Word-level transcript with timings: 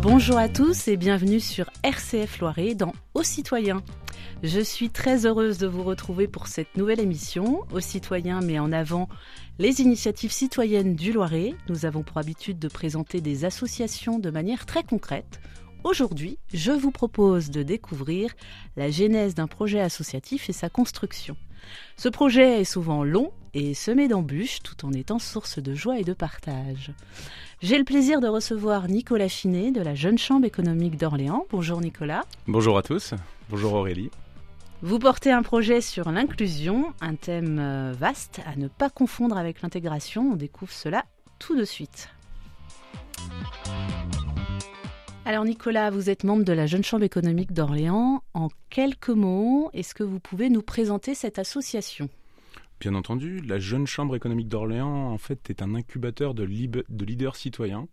Bonjour 0.00 0.36
à 0.36 0.48
tous 0.48 0.88
et 0.88 0.96
bienvenue 0.96 1.38
sur 1.38 1.70
RCF 1.84 2.40
Loiret 2.40 2.74
dans 2.74 2.92
Aux 3.14 3.22
citoyens. 3.22 3.84
Je 4.42 4.58
suis 4.58 4.90
très 4.90 5.24
heureuse 5.24 5.58
de 5.58 5.68
vous 5.68 5.84
retrouver 5.84 6.26
pour 6.26 6.48
cette 6.48 6.76
nouvelle 6.76 6.98
émission. 6.98 7.60
Aux 7.72 7.78
citoyens 7.78 8.40
met 8.40 8.58
en 8.58 8.72
avant 8.72 9.08
les 9.60 9.80
initiatives 9.80 10.32
citoyennes 10.32 10.96
du 10.96 11.12
Loiret. 11.12 11.54
Nous 11.68 11.86
avons 11.86 12.02
pour 12.02 12.18
habitude 12.18 12.58
de 12.58 12.66
présenter 12.66 13.20
des 13.20 13.44
associations 13.44 14.18
de 14.18 14.30
manière 14.30 14.66
très 14.66 14.82
concrète. 14.82 15.38
Aujourd'hui, 15.84 16.38
je 16.54 16.70
vous 16.70 16.92
propose 16.92 17.50
de 17.50 17.62
découvrir 17.62 18.32
la 18.76 18.90
genèse 18.90 19.34
d'un 19.34 19.48
projet 19.48 19.80
associatif 19.80 20.48
et 20.48 20.52
sa 20.52 20.68
construction. 20.68 21.36
Ce 21.96 22.08
projet 22.08 22.60
est 22.60 22.64
souvent 22.64 23.02
long 23.02 23.32
et 23.52 23.74
semé 23.74 24.06
d'embûches 24.06 24.62
tout 24.62 24.86
en 24.86 24.92
étant 24.92 25.18
source 25.18 25.58
de 25.58 25.74
joie 25.74 25.98
et 25.98 26.04
de 26.04 26.12
partage. 26.12 26.92
J'ai 27.60 27.78
le 27.78 27.84
plaisir 27.84 28.20
de 28.20 28.28
recevoir 28.28 28.88
Nicolas 28.88 29.28
Finet 29.28 29.72
de 29.72 29.82
la 29.82 29.94
Jeune 29.94 30.18
Chambre 30.18 30.46
économique 30.46 30.96
d'Orléans. 30.96 31.46
Bonjour 31.50 31.80
Nicolas. 31.80 32.24
Bonjour 32.46 32.78
à 32.78 32.82
tous. 32.82 33.14
Bonjour 33.50 33.74
Aurélie. 33.74 34.10
Vous 34.82 34.98
portez 34.98 35.30
un 35.30 35.42
projet 35.42 35.80
sur 35.80 36.10
l'inclusion, 36.10 36.92
un 37.00 37.14
thème 37.14 37.58
euh, 37.60 37.92
vaste 37.92 38.40
à 38.46 38.56
ne 38.56 38.68
pas 38.68 38.90
confondre 38.90 39.36
avec 39.36 39.62
l'intégration. 39.62 40.32
On 40.32 40.36
découvre 40.36 40.72
cela 40.72 41.04
tout 41.38 41.56
de 41.56 41.64
suite. 41.64 42.08
Alors 45.24 45.44
Nicolas, 45.44 45.90
vous 45.90 46.10
êtes 46.10 46.24
membre 46.24 46.44
de 46.44 46.52
la 46.52 46.66
Jeune 46.66 46.82
Chambre 46.82 47.04
économique 47.04 47.52
d'Orléans. 47.52 48.24
En 48.34 48.48
quelques 48.70 49.08
mots, 49.08 49.70
est-ce 49.72 49.94
que 49.94 50.02
vous 50.02 50.18
pouvez 50.18 50.50
nous 50.50 50.62
présenter 50.62 51.14
cette 51.14 51.38
association? 51.38 52.08
Bien 52.80 52.96
entendu, 52.96 53.40
la 53.40 53.60
Jeune 53.60 53.86
Chambre 53.86 54.16
économique 54.16 54.48
d'Orléans 54.48 55.12
en 55.12 55.18
fait 55.18 55.48
est 55.48 55.62
un 55.62 55.76
incubateur 55.76 56.34
de, 56.34 56.44
de 56.44 57.04
leaders 57.04 57.36
citoyens. 57.36 57.86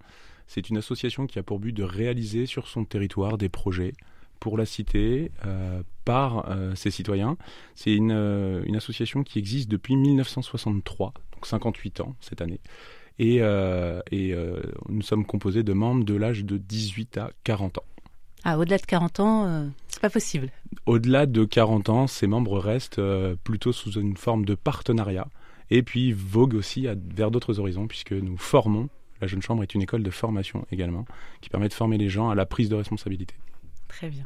C'est 0.47 0.69
une 0.69 0.77
association 0.77 1.27
qui 1.27 1.37
a 1.37 1.43
pour 1.43 1.59
but 1.59 1.71
de 1.71 1.83
réaliser 1.83 2.47
sur 2.47 2.67
son 2.67 2.83
territoire 2.83 3.37
des 3.37 3.49
projets 3.49 3.93
pour 4.39 4.57
la 4.57 4.65
cité 4.65 5.31
euh, 5.45 5.83
par 6.05 6.49
euh, 6.49 6.73
ses 6.73 6.89
citoyens. 6.89 7.37
C'est 7.75 7.93
une, 7.93 8.11
euh, 8.11 8.63
une, 8.65 8.75
association 8.75 9.23
qui 9.23 9.37
existe 9.37 9.69
depuis 9.69 9.95
1963, 9.95 11.13
donc 11.33 11.45
58 11.45 12.01
ans 12.01 12.15
cette 12.21 12.41
année. 12.41 12.59
Et, 13.19 13.41
et 14.11 14.35
nous 14.87 15.01
sommes 15.01 15.25
composés 15.25 15.63
de 15.63 15.73
membres 15.73 16.05
de 16.05 16.15
l'âge 16.15 16.45
de 16.45 16.57
18 16.57 17.17
à 17.17 17.31
40 17.43 17.79
ans. 17.79 17.83
Ah, 18.45 18.57
au-delà 18.57 18.77
de 18.77 18.85
40 18.85 19.19
ans, 19.19 19.69
c'est 19.89 19.99
pas 19.99 20.09
possible. 20.09 20.49
Au-delà 20.85 21.25
de 21.25 21.43
40 21.43 21.89
ans, 21.89 22.07
ces 22.07 22.27
membres 22.27 22.59
restent 22.59 23.01
plutôt 23.43 23.73
sous 23.73 23.91
une 23.99 24.15
forme 24.15 24.45
de 24.45 24.55
partenariat 24.55 25.27
et 25.69 25.83
puis 25.83 26.11
voguent 26.11 26.55
aussi 26.55 26.87
à, 26.87 26.95
vers 26.95 27.31
d'autres 27.31 27.59
horizons 27.59 27.87
puisque 27.87 28.13
nous 28.13 28.37
formons. 28.37 28.89
La 29.21 29.27
Jeune 29.27 29.41
Chambre 29.41 29.63
est 29.63 29.75
une 29.75 29.81
école 29.81 30.03
de 30.03 30.11
formation 30.11 30.65
également 30.71 31.05
qui 31.41 31.49
permet 31.49 31.67
de 31.67 31.73
former 31.73 31.97
les 31.97 32.09
gens 32.09 32.29
à 32.29 32.35
la 32.35 32.45
prise 32.45 32.69
de 32.69 32.75
responsabilité. 32.75 33.35
Très 33.89 34.09
bien. 34.09 34.23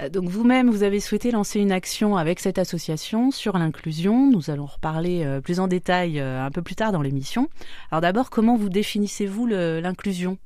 Euh, 0.00 0.08
donc 0.08 0.28
vous-même, 0.28 0.70
vous 0.70 0.82
avez 0.82 1.00
souhaité 1.00 1.30
lancer 1.30 1.60
une 1.60 1.72
action 1.72 2.16
avec 2.16 2.40
cette 2.40 2.58
association 2.58 3.30
sur 3.30 3.58
l'inclusion. 3.58 4.30
Nous 4.30 4.50
allons 4.50 4.66
reparler 4.66 5.24
euh, 5.24 5.40
plus 5.40 5.60
en 5.60 5.68
détail 5.68 6.18
euh, 6.20 6.44
un 6.44 6.50
peu 6.50 6.62
plus 6.62 6.74
tard 6.74 6.92
dans 6.92 7.02
l'émission. 7.02 7.48
Alors 7.90 8.00
d'abord, 8.00 8.30
comment 8.30 8.56
vous 8.56 8.68
définissez-vous 8.68 9.46
l'inclusion? 9.46 10.38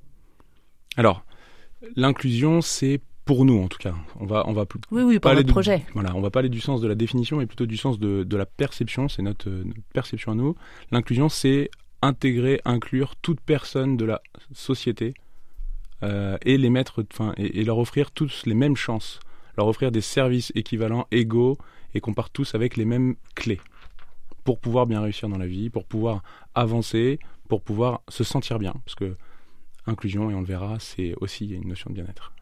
Alors, 0.96 1.24
l'inclusion, 1.94 2.60
c'est 2.60 3.00
pour 3.24 3.44
nous 3.44 3.60
en 3.60 3.68
tout 3.68 3.78
cas. 3.78 3.94
On 4.20 4.26
va, 4.26 4.44
on 4.46 4.52
va 4.52 4.64
oui, 4.90 5.02
oui, 5.02 5.18
pour 5.18 5.34
notre 5.34 5.48
projet. 5.48 5.84
Voilà, 5.94 6.14
on 6.14 6.20
va 6.20 6.30
parler 6.30 6.48
du 6.48 6.60
sens 6.60 6.80
de 6.80 6.88
la 6.88 6.94
définition, 6.94 7.36
mais 7.36 7.46
plutôt 7.46 7.66
du 7.66 7.76
sens 7.76 7.98
de, 7.98 8.24
de 8.24 8.36
la 8.36 8.46
perception. 8.46 9.08
C'est 9.08 9.22
notre, 9.22 9.50
notre, 9.50 9.80
perception 9.92 10.32
à 10.32 10.34
nous. 10.34 10.54
L'inclusion, 10.90 11.28
c'est 11.28 11.70
intégrer, 12.02 12.60
inclure 12.64 13.16
toute 13.16 13.40
personne 13.40 13.96
de 13.96 14.04
la 14.04 14.22
société 14.52 15.14
et 16.02 16.58
les 16.58 16.70
mettre, 16.70 17.04
enfin, 17.12 17.32
et, 17.36 17.64
leur 17.64 17.78
offrir 17.78 18.10
tous 18.10 18.42
les 18.46 18.54
mêmes 18.54 18.76
chances, 18.76 19.20
leur 19.56 19.66
offrir 19.66 19.90
des 19.90 20.00
services 20.00 20.52
équivalents, 20.54 21.06
égaux, 21.10 21.58
et 21.94 22.00
qu'on 22.00 22.14
parte 22.14 22.32
tous 22.32 22.54
avec 22.54 22.76
les 22.76 22.84
mêmes 22.84 23.16
clés. 23.34 23.60
Pour 24.44 24.58
pouvoir 24.58 24.86
bien 24.86 25.00
réussir 25.00 25.28
dans 25.28 25.38
la 25.38 25.46
vie, 25.46 25.70
pour 25.70 25.84
pouvoir 25.84 26.22
avancer, 26.54 27.18
pour 27.48 27.62
pouvoir 27.62 28.02
se 28.08 28.24
sentir 28.24 28.58
bien, 28.58 28.74
parce 28.84 28.94
que 28.94 29.16
inclusion, 29.86 30.30
et 30.30 30.34
on 30.34 30.40
le 30.40 30.46
verra, 30.46 30.78
c'est 30.78 31.14
aussi 31.20 31.48
une 31.48 31.68
notion 31.68 31.90
de 31.90 31.94
bien-être. 31.94 32.32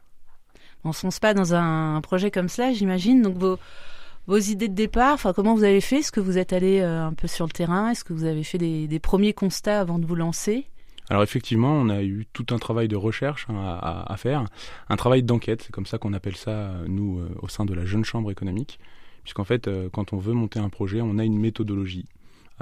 On 0.83 0.89
ne 0.89 0.93
se 0.93 1.05
lance 1.05 1.19
pas 1.19 1.33
dans 1.33 1.55
un 1.55 1.99
projet 2.01 2.31
comme 2.31 2.49
cela, 2.49 2.73
j'imagine. 2.73 3.21
Donc 3.21 3.37
vos, 3.37 4.37
idées 4.37 4.67
de 4.67 4.75
départ, 4.75 5.19
comment 5.35 5.55
vous 5.55 5.63
avez 5.63 5.81
fait? 5.81 5.97
Est-ce 5.97 6.11
que 6.11 6.19
vous 6.19 6.37
êtes 6.37 6.53
allé 6.53 6.79
euh, 6.79 7.07
un 7.07 7.13
peu 7.13 7.27
sur 7.27 7.45
le 7.45 7.51
terrain? 7.51 7.89
Est-ce 7.89 8.03
que 8.03 8.13
vous 8.13 8.25
avez 8.25 8.43
fait 8.43 8.57
des 8.57 8.99
premiers 8.99 9.33
constats 9.33 9.79
avant 9.79 9.97
de 9.97 10.05
vous 10.05 10.15
lancer? 10.15 10.67
Alors 11.09 11.21
effectivement, 11.21 11.71
on 11.73 11.89
a 11.89 12.01
eu 12.01 12.25
tout 12.33 12.47
un 12.49 12.57
travail 12.57 12.87
de 12.87 12.95
recherche 12.95 13.45
hein, 13.49 13.79
à, 13.81 14.17
faire, 14.17 14.45
un 14.89 14.95
travail 14.95 15.21
d'enquête, 15.21 15.61
c'est 15.61 15.71
comme 15.71 15.85
ça 15.85 15.97
qu'on 15.97 16.13
appelle 16.13 16.35
ça, 16.35 16.73
nous, 16.87 17.19
euh, 17.19 17.29
au 17.41 17.47
sein 17.47 17.65
de 17.65 17.73
la 17.75 17.85
jeune 17.85 18.03
chambre 18.03 18.31
économique, 18.31 18.79
puisqu'en 19.23 19.43
fait, 19.43 19.67
euh, 19.67 19.87
quand 19.91 20.13
on 20.13 20.17
veut 20.17 20.33
monter 20.33 20.59
un 20.59 20.69
projet, 20.69 21.01
on 21.01 21.19
a 21.19 21.23
une 21.23 21.37
méthodologie 21.37 22.05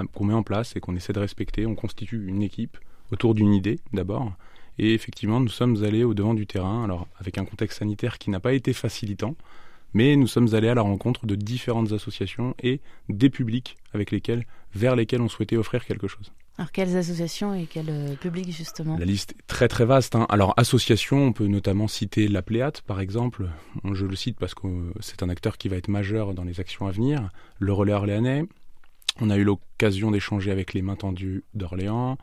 euh, 0.00 0.04
qu'on 0.12 0.24
met 0.24 0.34
en 0.34 0.42
place 0.42 0.76
et 0.76 0.80
qu'on 0.80 0.94
essaie 0.94 1.14
de 1.14 1.20
respecter. 1.20 1.64
On 1.64 1.74
constitue 1.74 2.26
une 2.26 2.42
équipe 2.42 2.76
autour 3.12 3.34
d'une 3.34 3.54
idée 3.54 3.80
d'abord. 3.94 4.32
Et 4.78 4.92
effectivement, 4.92 5.40
nous 5.40 5.48
sommes 5.48 5.82
allés 5.82 6.04
au 6.04 6.12
devant 6.12 6.34
du 6.34 6.46
terrain, 6.46 6.84
alors 6.84 7.06
avec 7.18 7.38
un 7.38 7.46
contexte 7.46 7.78
sanitaire 7.78 8.18
qui 8.18 8.28
n'a 8.28 8.40
pas 8.40 8.52
été 8.52 8.74
facilitant, 8.74 9.36
mais 9.94 10.16
nous 10.16 10.26
sommes 10.26 10.54
allés 10.54 10.68
à 10.68 10.74
la 10.74 10.82
rencontre 10.82 11.24
de 11.24 11.34
différentes 11.36 11.92
associations 11.92 12.54
et 12.62 12.80
des 13.08 13.30
publics 13.30 13.76
avec 13.94 14.10
lesquels, 14.10 14.44
vers 14.74 14.96
lesquels 14.96 15.22
on 15.22 15.28
souhaitait 15.28 15.56
offrir 15.56 15.84
quelque 15.86 16.08
chose. 16.08 16.32
Alors 16.56 16.70
quelles 16.70 16.96
associations 16.96 17.52
et 17.52 17.66
quel 17.66 17.86
euh, 17.88 18.14
public 18.14 18.52
justement? 18.52 18.96
La 18.96 19.04
liste 19.04 19.32
est 19.32 19.46
très 19.48 19.66
très 19.66 19.84
vaste. 19.84 20.14
Hein. 20.14 20.26
Alors 20.28 20.54
associations, 20.56 21.26
on 21.26 21.32
peut 21.32 21.48
notamment 21.48 21.88
citer 21.88 22.28
la 22.28 22.42
Pléate 22.42 22.82
par 22.82 23.00
exemple. 23.00 23.48
Je 23.92 24.06
le 24.06 24.14
cite 24.14 24.38
parce 24.38 24.54
que 24.54 24.92
c'est 25.00 25.22
un 25.24 25.28
acteur 25.28 25.58
qui 25.58 25.68
va 25.68 25.76
être 25.76 25.88
majeur 25.88 26.32
dans 26.32 26.44
les 26.44 26.60
actions 26.60 26.86
à 26.86 26.92
venir. 26.92 27.28
Le 27.58 27.72
Relais 27.72 27.92
Orléanais. 27.92 28.44
On 29.20 29.30
a 29.30 29.36
eu 29.36 29.44
l'occasion 29.44 30.10
d'échanger 30.10 30.50
avec 30.50 30.74
les 30.74 30.82
Mains 30.82 30.96
Tendues 30.96 31.44
d'Orléans, 31.54 32.18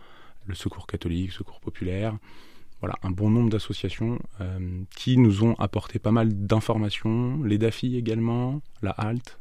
le 0.46 0.56
Secours 0.56 0.88
catholique, 0.88 1.32
Secours 1.32 1.62
populaire. 1.62 2.18
Voilà, 2.82 2.96
un 3.04 3.12
bon 3.12 3.30
nombre 3.30 3.50
d'associations 3.50 4.20
euh, 4.42 4.82
qui 4.96 5.18
nous 5.18 5.44
ont 5.44 5.54
apporté 5.56 6.00
pas 6.00 6.12
mal 6.12 6.34
d'informations. 6.48 7.44
Les 7.44 7.58
DAFI 7.58 7.96
également, 7.96 8.62
la 8.82 8.92
HALT, 8.92 9.38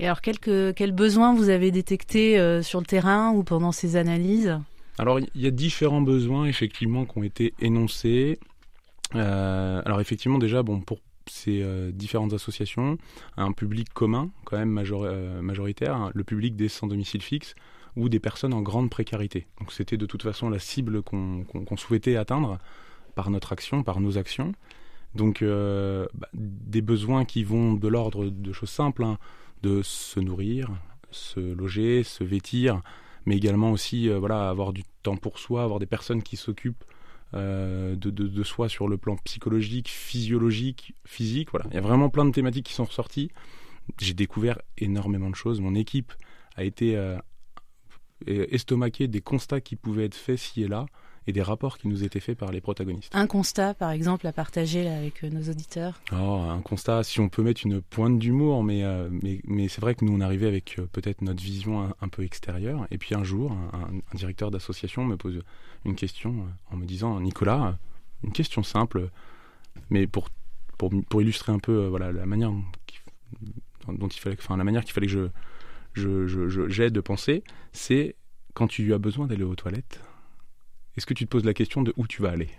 et 0.00 0.06
alors, 0.06 0.22
quels 0.22 0.92
besoins 0.92 1.34
vous 1.34 1.50
avez 1.50 1.70
détectés 1.70 2.38
euh, 2.38 2.62
sur 2.62 2.80
le 2.80 2.86
terrain 2.86 3.32
ou 3.32 3.44
pendant 3.44 3.70
ces 3.70 3.96
analyses? 3.96 4.58
Alors, 4.96 5.20
il 5.20 5.28
y 5.42 5.46
a 5.46 5.50
différents 5.50 6.00
besoins, 6.00 6.46
effectivement, 6.46 7.04
qui 7.04 7.18
ont 7.18 7.22
été 7.22 7.52
énoncés. 7.60 8.38
Euh, 9.14 9.82
alors, 9.84 10.00
effectivement, 10.00 10.38
déjà, 10.38 10.62
bon, 10.62 10.80
pour 10.80 11.00
ces 11.26 11.60
euh, 11.62 11.90
différentes 11.92 12.32
associations, 12.32 12.96
un 13.36 13.52
public 13.52 13.92
commun, 13.92 14.30
quand 14.46 14.56
même 14.56 14.70
majoritaire, 14.70 15.94
hein, 15.94 16.10
le 16.14 16.24
public 16.24 16.56
des 16.56 16.70
sans 16.70 16.86
domicile 16.86 17.20
fixe 17.20 17.54
ou 17.94 18.08
des 18.08 18.20
personnes 18.20 18.54
en 18.54 18.62
grande 18.62 18.88
précarité. 18.88 19.48
Donc, 19.58 19.70
c'était 19.70 19.98
de 19.98 20.06
toute 20.06 20.22
façon 20.22 20.48
la 20.48 20.58
cible 20.58 21.02
qu'on 21.02 21.76
souhaitait 21.76 22.16
atteindre 22.16 22.56
par 23.14 23.28
notre 23.28 23.52
action, 23.52 23.82
par 23.82 24.00
nos 24.00 24.16
actions. 24.16 24.52
Donc, 25.14 25.44
bah, 25.44 26.28
des 26.32 26.80
besoins 26.80 27.26
qui 27.26 27.44
vont 27.44 27.74
de 27.74 27.88
l'ordre 27.88 28.30
de 28.30 28.52
choses 28.54 28.70
simples. 28.70 29.04
Hein 29.04 29.18
de 29.62 29.82
se 29.82 30.20
nourrir, 30.20 30.70
se 31.10 31.40
loger, 31.40 32.02
se 32.02 32.24
vêtir, 32.24 32.80
mais 33.26 33.36
également 33.36 33.72
aussi 33.72 34.08
euh, 34.08 34.18
voilà, 34.18 34.48
avoir 34.48 34.72
du 34.72 34.82
temps 35.02 35.16
pour 35.16 35.38
soi, 35.38 35.62
avoir 35.62 35.78
des 35.78 35.86
personnes 35.86 36.22
qui 36.22 36.36
s'occupent 36.36 36.84
euh, 37.34 37.94
de, 37.96 38.10
de, 38.10 38.42
soi 38.42 38.68
sur 38.68 38.88
le 38.88 38.96
plan 38.96 39.16
psychologique, 39.18 39.88
physiologique, 39.88 40.94
physique. 41.04 41.50
Voilà. 41.50 41.66
Il 41.70 41.74
y 41.74 41.78
a 41.78 41.82
vraiment 41.82 42.08
plein 42.08 42.24
de 42.24 42.32
thématiques 42.32 42.66
qui 42.66 42.72
sont 42.72 42.84
ressorties. 42.84 43.30
J'ai 44.00 44.14
découvert 44.14 44.58
énormément 44.78 45.30
de 45.30 45.36
choses. 45.36 45.60
Mon 45.60 45.74
équipe 45.74 46.12
a 46.56 46.64
été 46.64 46.96
euh, 46.96 47.18
estomaquée 48.26 49.08
des 49.08 49.20
constats 49.20 49.60
qui 49.60 49.76
pouvaient 49.76 50.06
être 50.06 50.14
faits 50.14 50.38
ci 50.38 50.62
et 50.62 50.68
là 50.68 50.86
et 51.26 51.32
des 51.32 51.42
rapports 51.42 51.78
qui 51.78 51.88
nous 51.88 52.04
étaient 52.04 52.20
faits 52.20 52.38
par 52.38 52.50
les 52.50 52.60
protagonistes. 52.60 53.14
Un 53.14 53.26
constat, 53.26 53.74
par 53.74 53.90
exemple, 53.90 54.26
à 54.26 54.32
partager 54.32 54.88
avec 54.88 55.22
euh, 55.24 55.30
nos 55.30 55.50
auditeurs 55.50 56.00
oh, 56.12 56.16
Un 56.16 56.60
constat, 56.62 57.02
si 57.02 57.20
on 57.20 57.28
peut 57.28 57.42
mettre 57.42 57.64
une 57.64 57.80
pointe 57.82 58.18
d'humour, 58.18 58.64
mais, 58.64 58.84
euh, 58.84 59.08
mais, 59.10 59.40
mais 59.44 59.68
c'est 59.68 59.80
vrai 59.80 59.94
que 59.94 60.04
nous, 60.04 60.12
on 60.12 60.20
arrivait 60.20 60.46
avec 60.46 60.78
euh, 60.78 60.86
peut-être 60.90 61.22
notre 61.22 61.42
vision 61.42 61.94
un, 62.00 62.08
peu 62.08 62.24
extérieure. 62.24 62.86
Et 62.90 62.98
puis 62.98 63.14
un 63.14 63.24
jour, 63.24 63.52
un, 63.52 64.16
directeur 64.16 64.50
d'association 64.50 65.04
me 65.04 65.16
pose 65.16 65.42
une 65.84 65.94
question 65.94 66.46
en 66.70 66.76
me 66.76 66.86
disant 66.86 67.20
Nicolas, 67.20 67.78
une 68.24 68.32
question 68.32 68.62
simple, 68.62 69.10
mais 69.90 70.06
pour, 70.06 70.28
pour, 70.78 70.90
pour 71.08 71.22
illustrer 71.22 71.52
un 71.52 71.58
peu 71.58 71.86
voilà, 71.86 72.12
la 72.12 72.26
manière 72.26 72.52
dont 73.88 74.08
il 74.08 74.20
fallait, 74.20 74.36
enfin, 74.38 74.56
la 74.56 74.64
manière 74.64 74.84
qu'il 74.84 74.92
fallait 74.92 75.06
que 75.06 75.30
je, 75.94 76.26
je, 76.26 76.48
je, 76.48 76.68
j'aide 76.68 76.92
de 76.92 77.00
penser, 77.00 77.44
c'est 77.72 78.16
quand 78.54 78.66
tu 78.66 78.92
as 78.92 78.98
besoin 78.98 79.26
d'aller 79.26 79.44
aux 79.44 79.54
toilettes 79.54 80.00
est-ce 81.00 81.06
que 81.06 81.14
tu 81.14 81.24
te 81.24 81.30
poses 81.30 81.46
la 81.46 81.54
question 81.54 81.80
de 81.80 81.94
où 81.96 82.06
tu 82.06 82.20
vas 82.20 82.28
aller? 82.28 82.50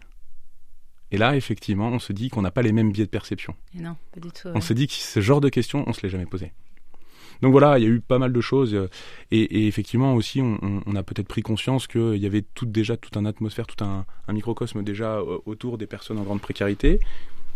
Et 1.12 1.20
là, 1.20 1.36
effectivement, 1.36 1.90
on 1.90 2.00
se 2.00 2.12
dit 2.12 2.30
qu'on 2.30 2.42
n'a 2.42 2.50
pas 2.50 2.64
les 2.64 2.72
mêmes 2.72 2.92
biais 2.92 3.06
de 3.06 3.10
perception. 3.12 3.54
Et 3.78 3.82
non, 3.82 3.96
pas 4.12 4.20
du 4.20 4.32
tout. 4.32 4.48
On 4.56 4.62
se 4.62 4.74
dit 4.74 4.88
que 4.88 4.94
ce 4.94 5.22
genre 5.22 5.42
de 5.42 5.50
questions, 5.50 5.84
on 5.86 5.94
se 5.94 6.02
l'est 6.02 6.10
jamais 6.10 6.26
posé. 6.26 6.52
Donc 7.44 7.52
voilà, 7.52 7.78
il 7.78 7.84
y 7.84 7.86
a 7.86 7.90
eu 7.90 8.00
pas 8.00 8.18
mal 8.18 8.34
de 8.34 8.42
choses. 8.42 8.74
Euh, 8.74 8.90
et, 9.30 9.68
effectivement 9.68 10.16
aussi, 10.16 10.42
on, 10.42 10.96
a 10.96 11.04
peut-être 11.04 11.28
pris 11.28 11.44
conscience 11.44 11.86
qu'il 11.86 12.18
y 12.18 12.26
avait 12.26 12.42
tout 12.42 12.66
déjà 12.66 12.98
toute 12.98 13.16
une 13.16 13.28
atmosphère, 13.28 13.68
tout 13.68 13.84
un, 13.84 14.06
microcosme 14.30 14.82
déjà 14.82 15.18
euh, 15.18 15.38
autour 15.46 15.78
des 15.78 15.86
personnes 15.86 16.18
en 16.18 16.24
grande 16.24 16.42
précarité. 16.42 17.00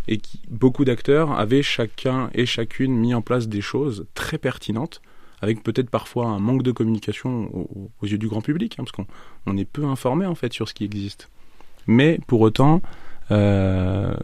Et 0.08 0.20
qui, 0.20 0.40
beaucoup 0.52 0.86
d'acteurs 0.86 1.32
avaient 1.32 1.64
chacun 1.64 2.30
et 2.36 2.46
chacune 2.46 2.96
mis 2.96 3.16
en 3.16 3.24
place 3.24 3.48
des 3.48 3.62
choses 3.62 4.06
très 4.14 4.38
pertinentes 4.38 5.02
avec 5.42 5.64
peut-être 5.64 5.90
parfois 5.90 6.28
un 6.28 6.40
manque 6.40 6.64
de 6.64 6.72
communication 6.72 7.50
aux, 7.54 8.06
yeux 8.06 8.18
du 8.18 8.28
grand 8.28 8.42
public, 8.42 8.76
hein, 8.78 8.84
parce 8.84 8.92
qu'on 8.92 9.58
est 9.58 9.66
peu 9.66 9.86
informé 9.86 10.26
en 10.26 10.36
fait 10.36 10.54
sur 10.54 10.68
ce 10.68 10.74
qui 10.74 10.84
existe. 10.84 11.30
Mais 11.88 12.20
pour 12.28 12.42
autant, 12.42 12.82
euh, 13.32 14.16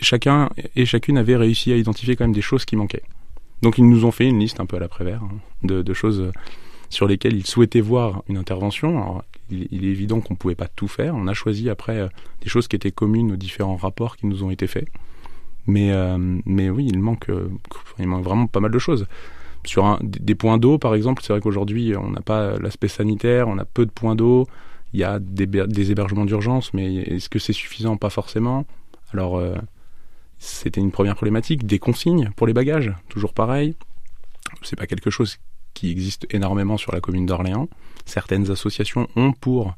chacun 0.00 0.50
et 0.76 0.86
chacune 0.86 1.18
avait 1.18 1.36
réussi 1.36 1.72
à 1.72 1.76
identifier 1.76 2.16
quand 2.16 2.24
même 2.24 2.32
des 2.32 2.42
choses 2.42 2.64
qui 2.64 2.76
manquaient. 2.76 3.02
Donc 3.62 3.78
ils 3.78 3.88
nous 3.88 4.04
ont 4.04 4.10
fait 4.10 4.26
une 4.26 4.38
liste 4.38 4.60
un 4.60 4.66
peu 4.66 4.76
à 4.76 4.80
l'après-vert 4.80 5.22
hein, 5.22 5.38
de, 5.62 5.92
choses 5.92 6.32
sur 6.88 7.06
lesquelles 7.06 7.36
ils 7.36 7.46
souhaitaient 7.46 7.80
voir 7.80 8.22
une 8.28 8.38
intervention. 8.38 9.02
Alors, 9.02 9.24
il, 9.50 9.84
est 9.84 9.88
évident 9.88 10.20
qu'on 10.20 10.34
ne 10.34 10.38
pouvait 10.38 10.54
pas 10.54 10.68
tout 10.68 10.88
faire. 10.88 11.14
On 11.14 11.26
a 11.26 11.34
choisi 11.34 11.68
après 11.68 11.98
euh, 11.98 12.08
des 12.40 12.48
choses 12.48 12.68
qui 12.68 12.76
étaient 12.76 12.90
communes 12.90 13.32
aux 13.32 13.36
différents 13.36 13.76
rapports 13.76 14.16
qui 14.16 14.26
nous 14.26 14.42
ont 14.42 14.50
été 14.50 14.66
faits. 14.66 14.88
Mais, 15.66 15.92
euh, 15.92 16.40
oui, 16.46 16.86
il 16.88 16.98
manque 16.98 17.30
vraiment 17.98 18.46
pas 18.46 18.60
mal 18.60 18.70
de 18.70 18.78
choses. 18.78 19.06
Sur 19.64 19.98
des 20.02 20.34
points 20.34 20.58
d'eau, 20.58 20.78
par 20.78 20.94
exemple, 20.94 21.22
c'est 21.22 21.32
vrai 21.32 21.40
qu'aujourd'hui, 21.40 21.94
on 21.96 22.10
n'a 22.10 22.22
pas 22.22 22.58
l'aspect 22.58 22.88
sanitaire, 22.88 23.46
on 23.48 23.58
a 23.58 23.64
peu 23.64 23.84
de 23.84 23.90
points 23.90 24.14
d'eau, 24.14 24.46
il 24.92 25.00
y 25.00 25.04
a 25.04 25.18
des, 25.18 25.46
des 25.46 25.90
hébergements 25.90 26.24
d'urgence, 26.24 26.72
mais 26.74 26.94
est-ce 26.94 27.28
que 27.28 27.38
c'est 27.38 27.52
suffisant? 27.52 27.96
Pas 27.96 28.10
forcément. 28.10 28.64
Alors, 29.12 29.36
euh, 29.36 29.54
c'était 30.38 30.80
une 30.80 30.90
première 30.90 31.14
problématique. 31.14 31.66
Des 31.66 31.78
consignes 31.78 32.30
pour 32.36 32.46
les 32.46 32.54
bagages, 32.54 32.92
toujours 33.08 33.34
pareil. 33.34 33.76
C'est 34.62 34.76
pas 34.76 34.86
quelque 34.86 35.10
chose 35.10 35.36
qui 35.74 35.90
existe 35.90 36.26
énormément 36.30 36.76
sur 36.76 36.92
la 36.92 37.00
commune 37.00 37.26
d'Orléans. 37.26 37.68
Certaines 38.06 38.50
associations 38.50 39.08
ont 39.14 39.32
pour 39.32 39.74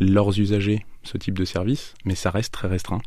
leurs 0.00 0.38
usagers 0.38 0.84
ce 1.02 1.18
type 1.18 1.38
de 1.38 1.44
service, 1.44 1.94
mais 2.04 2.14
ça 2.14 2.30
reste 2.30 2.52
très 2.52 2.68
restreint. 2.68 3.00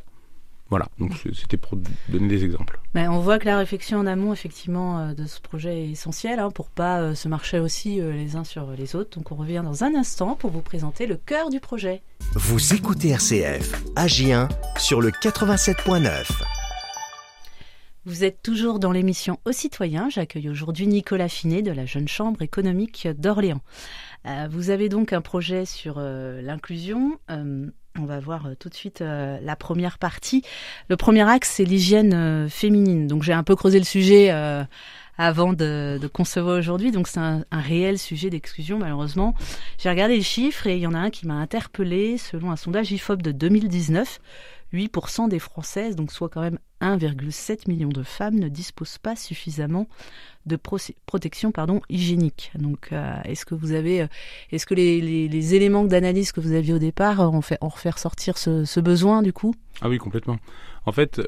Voilà, 0.70 0.88
donc 1.00 1.14
c'était 1.34 1.56
pour 1.56 1.78
donner 2.10 2.28
des 2.28 2.44
exemples. 2.44 2.80
Mais 2.94 3.08
on 3.08 3.20
voit 3.20 3.40
que 3.40 3.46
la 3.46 3.58
réflexion 3.58 4.00
en 4.00 4.06
amont, 4.06 4.34
effectivement, 4.34 5.00
euh, 5.00 5.14
de 5.14 5.26
ce 5.26 5.40
projet 5.40 5.86
est 5.86 5.92
essentielle 5.92 6.40
hein, 6.40 6.52
pour 6.52 6.70
pas 6.70 7.00
euh, 7.00 7.16
se 7.16 7.30
marcher 7.30 7.60
aussi 7.60 8.02
euh, 8.02 8.12
les 8.12 8.36
uns 8.36 8.44
sur 8.44 8.72
les 8.72 8.96
autres. 8.96 9.18
Donc 9.18 9.32
on 9.32 9.36
revient 9.36 9.62
dans 9.64 9.86
un 9.86 9.96
instant 9.96 10.36
pour 10.36 10.52
vous 10.52 10.62
présenter 10.62 11.08
le 11.08 11.16
cœur 11.16 11.50
du 11.50 11.62
projet. 11.62 12.02
Vous 12.34 12.74
écoutez 12.74 13.10
RCF, 13.10 13.82
Agien, 13.96 14.50
sur 14.78 15.00
le 15.00 15.12
87.9. 15.12 16.26
Vous 18.04 18.26
êtes 18.26 18.42
toujours 18.42 18.80
dans 18.80 18.92
l'émission 18.92 19.40
Aux 19.46 19.54
citoyens. 19.54 20.10
J'accueille 20.10 20.50
aujourd'hui 20.50 20.88
Nicolas 20.88 21.30
Finet 21.30 21.62
de 21.62 21.72
la 21.72 21.86
Jeune 21.86 22.08
Chambre 22.08 22.42
économique 22.42 23.08
d'Orléans. 23.18 23.62
vous 24.50 24.70
avez 24.70 24.88
donc 24.88 25.12
un 25.12 25.20
projet 25.20 25.66
sur 25.66 26.00
l'inclusion. 26.00 27.20
On 28.00 28.06
va 28.06 28.20
voir 28.20 28.46
euh, 28.46 28.56
tout 28.58 28.70
de 28.70 28.74
suite 28.74 29.02
euh, 29.02 29.38
la 29.42 29.56
première 29.56 29.98
partie. 29.98 30.44
Le 30.90 30.98
premier 30.98 31.28
axe, 31.28 31.50
c'est 31.56 31.64
l'hygiène 31.64 32.14
euh, 32.14 32.50
féminine. 32.50 33.08
Donc 33.08 33.24
j'ai 33.24 33.34
un 33.34 33.44
peu 33.44 33.56
creusé 33.56 33.80
le 33.80 33.86
sujet 33.86 34.30
avant 35.18 35.54
de, 35.54 36.00
concevoir 36.14 36.60
aujourd'hui. 36.60 36.92
Donc 36.92 37.08
c'est 37.08 37.20
un, 37.20 37.44
réel 37.52 37.98
sujet 37.98 38.30
d'exclusion, 38.30 38.78
malheureusement. 38.78 39.34
J'ai 39.78 39.90
regardé 39.90 40.16
les 40.16 40.22
chiffres 40.22 40.68
et 40.68 40.76
il 40.76 40.82
y 40.82 40.88
en 40.88 40.94
a 40.94 41.00
un 41.00 41.10
qui 41.10 41.26
m'a 41.26 41.36
interpellé. 41.36 42.18
Selon 42.18 42.52
un 42.52 42.56
sondage 42.56 42.92
IFOP 42.92 43.22
de 43.22 43.32
2019, 43.32 44.20
8% 44.74 45.30
des 45.30 45.40
Françaises, 45.40 45.96
donc 45.96 46.12
soit 46.12 46.30
quand 46.30 46.42
même 46.42 46.60
1,7 46.82 47.68
million 47.68 47.90
de 47.90 48.04
femmes, 48.04 48.36
ne 48.36 48.50
disposent 48.50 48.98
pas 48.98 49.16
suffisamment 49.16 49.88
de 50.46 50.58
protection 51.06 51.52
pardon, 51.52 51.82
hygiénique. 51.90 52.52
Donc, 52.56 52.90
euh, 52.92 53.16
est-ce 53.24 53.46
que 53.46 53.56
vous 53.56 53.72
avez, 53.74 54.02
euh, 54.02 54.08
est-ce 54.52 54.66
que 54.66 54.74
les, 54.74 55.56
éléments 55.56 55.84
d'analyse 55.84 56.32
que 56.32 56.40
vous 56.40 56.54
aviez 56.54 56.74
au 56.74 56.80
départ 56.80 57.20
ont 57.20 57.42
fait, 57.42 57.58
ont 57.62 57.70
ressortir 57.70 58.38
ce, 58.38 58.80
besoin 58.80 59.22
du 59.22 59.34
coup? 59.34 59.54
Ah 59.82 59.90
oui, 59.90 59.98
complètement. 59.98 60.38
En 60.86 60.92
fait, 60.92 61.22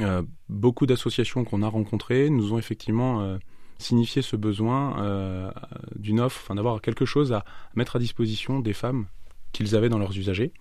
euh, 0.00 0.22
beaucoup 0.48 0.86
d'associations 0.86 1.44
qu'on 1.44 1.62
a 1.62 1.68
rencontrées 1.68 2.30
nous 2.30 2.52
ont 2.52 2.58
effectivement 2.58 3.38
signifié 3.78 4.22
ce 4.22 4.36
besoin 4.36 5.52
d'une 5.96 6.20
offre, 6.20 6.54
d'avoir 6.54 6.80
quelque 6.80 7.04
chose 7.04 7.32
à 7.32 7.44
mettre 7.74 7.96
à 7.96 7.98
disposition 7.98 8.60
des 8.60 8.72
femmes 8.72 9.06
qu'ils 9.52 9.76
avaient 9.76 9.88
dans 9.88 9.98
leurs 9.98 10.16
usagers. 10.16 10.52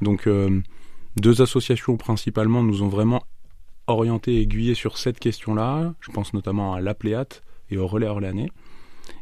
Donc, 0.00 0.28
deux 1.16 1.42
associations 1.42 1.96
principalement 1.96 2.62
nous 2.62 2.82
ont 2.82 2.88
vraiment 2.88 3.22
orienté, 3.86 4.40
aiguillé 4.40 4.74
sur 4.74 4.98
cette 4.98 5.18
question-là. 5.18 5.94
Je 6.00 6.10
pense 6.10 6.34
notamment 6.34 6.74
à 6.74 6.80
l'Apléate 6.80 7.42
et 7.70 7.78
au 7.78 7.86
relais 7.86 8.06
orléanais. 8.06 8.50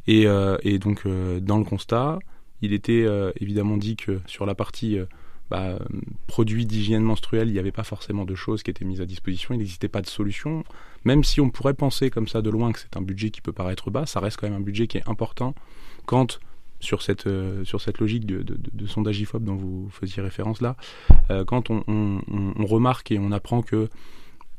Et, 0.07 0.27
euh, 0.27 0.57
donc, 0.79 1.03
euh, 1.07 1.41
dans 1.41 1.59
le 1.59 1.65
constat, 1.65 2.19
il 2.63 2.73
était 2.73 3.05
euh, 3.05 3.33
évidemment 3.41 3.77
dit 3.77 3.97
que 3.97 4.21
sur 4.27 4.47
la 4.47 4.55
partie 4.55 4.99
bah, 5.51 5.79
produits 6.27 6.67
d'hygiène 6.67 7.03
menstruelle, 7.03 7.49
il 7.49 7.53
n'y 7.53 7.59
avait 7.59 7.73
pas 7.73 7.85
forcément 7.85 8.25
de 8.25 8.35
choses 8.35 8.63
qui 8.63 8.71
étaient 8.71 8.85
mises 8.85 9.01
à 9.01 9.07
disposition, 9.07 9.55
il 9.55 9.59
n'existait 9.59 9.89
pas 9.89 10.01
de 10.01 10.09
solution. 10.09 10.65
Même 11.05 11.23
si 11.23 11.41
on 11.41 11.51
pourrait 11.51 11.75
penser 11.75 12.11
comme 12.11 12.29
ça 12.29 12.41
de 12.41 12.51
loin 12.51 12.73
que 12.73 12.81
c'est 12.81 12.97
un 12.97 13.03
budget 13.03 13.31
qui 13.31 13.41
peut 13.41 13.53
paraître 13.53 13.91
bas, 13.91 14.07
ça 14.07 14.21
reste 14.21 14.39
quand 14.39 14.49
même 14.49 14.59
un 14.59 14.65
budget 14.65 14.87
qui 14.87 14.99
est 14.99 15.09
important 15.09 15.55
quand 16.07 16.41
sur 16.85 17.03
cette, 17.03 17.29
sur 17.65 17.81
cette 17.81 17.99
logique 17.99 18.27
de, 18.27 18.43
de, 18.43 18.87
sondage 18.87 19.21
IFOP 19.21 19.43
dont 19.43 19.57
vous 19.57 19.89
faisiez 19.91 20.23
référence 20.23 20.61
là, 20.61 20.77
quand 21.47 21.71
on, 21.71 21.83
on, 21.89 22.67
remarque 22.67 23.11
et 23.11 23.19
on 23.19 23.33
apprend 23.33 23.63
que 23.63 23.89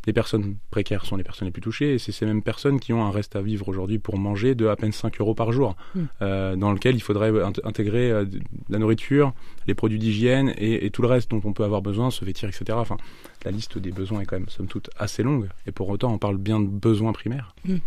les 0.05 0.13
personnes 0.13 0.55
précaires 0.69 1.05
sont 1.05 1.15
les 1.15 1.23
personnes 1.23 1.47
les 1.47 1.51
plus 1.51 1.61
touchées 1.61 1.95
et 1.95 1.99
c'est 1.99 2.11
ces 2.11 2.25
mêmes 2.25 2.41
personnes 2.41 2.79
qui 2.79 2.93
ont 2.93 3.03
un 3.03 3.11
reste 3.11 3.35
à 3.35 3.41
vivre 3.41 3.67
aujourd'hui 3.67 3.99
pour 3.99 4.17
manger 4.17 4.55
de 4.55 4.67
à 4.67 4.75
peine 4.75 4.91
5 4.91 5.19
euros 5.19 5.33
par 5.33 5.51
jour, 5.51 5.75
hmm. 5.95 6.03
euh, 6.21 6.55
dans 6.55 6.71
lequel 6.71 6.95
il 6.95 7.01
faudrait 7.01 7.31
intégrer 7.63 8.11
euh, 8.11 8.25
la 8.69 8.79
nourriture, 8.79 9.33
les 9.67 9.73
produits 9.73 9.99
d'hygiène 9.99 10.53
et, 10.57 10.89
tout 10.91 11.01
le 11.01 11.07
reste 11.07 11.31
dont 11.31 11.41
on 11.43 11.53
peut 11.53 11.63
avoir 11.63 11.81
besoin, 11.81 12.11
se 12.11 12.23
vêtir, 12.23 12.47
etc. 12.49 12.65
Enfin, 12.73 12.97
la 13.43 13.51
liste 13.51 13.77
des 13.77 13.91
besoins 13.91 14.21
est 14.21 14.25
quand 14.25 14.37
même, 14.37 14.49
somme 14.49 14.67
toute, 14.67 14.89
assez 14.97 15.23
longue 15.23 15.49
et 15.65 15.71
pour 15.71 15.89
autant, 15.89 16.13
on 16.13 16.17
parle 16.17 16.37
bien 16.37 16.59
de 16.59 16.67
besoins 16.67 17.11
primaires. 17.11 17.55
Hmm. 17.65 17.77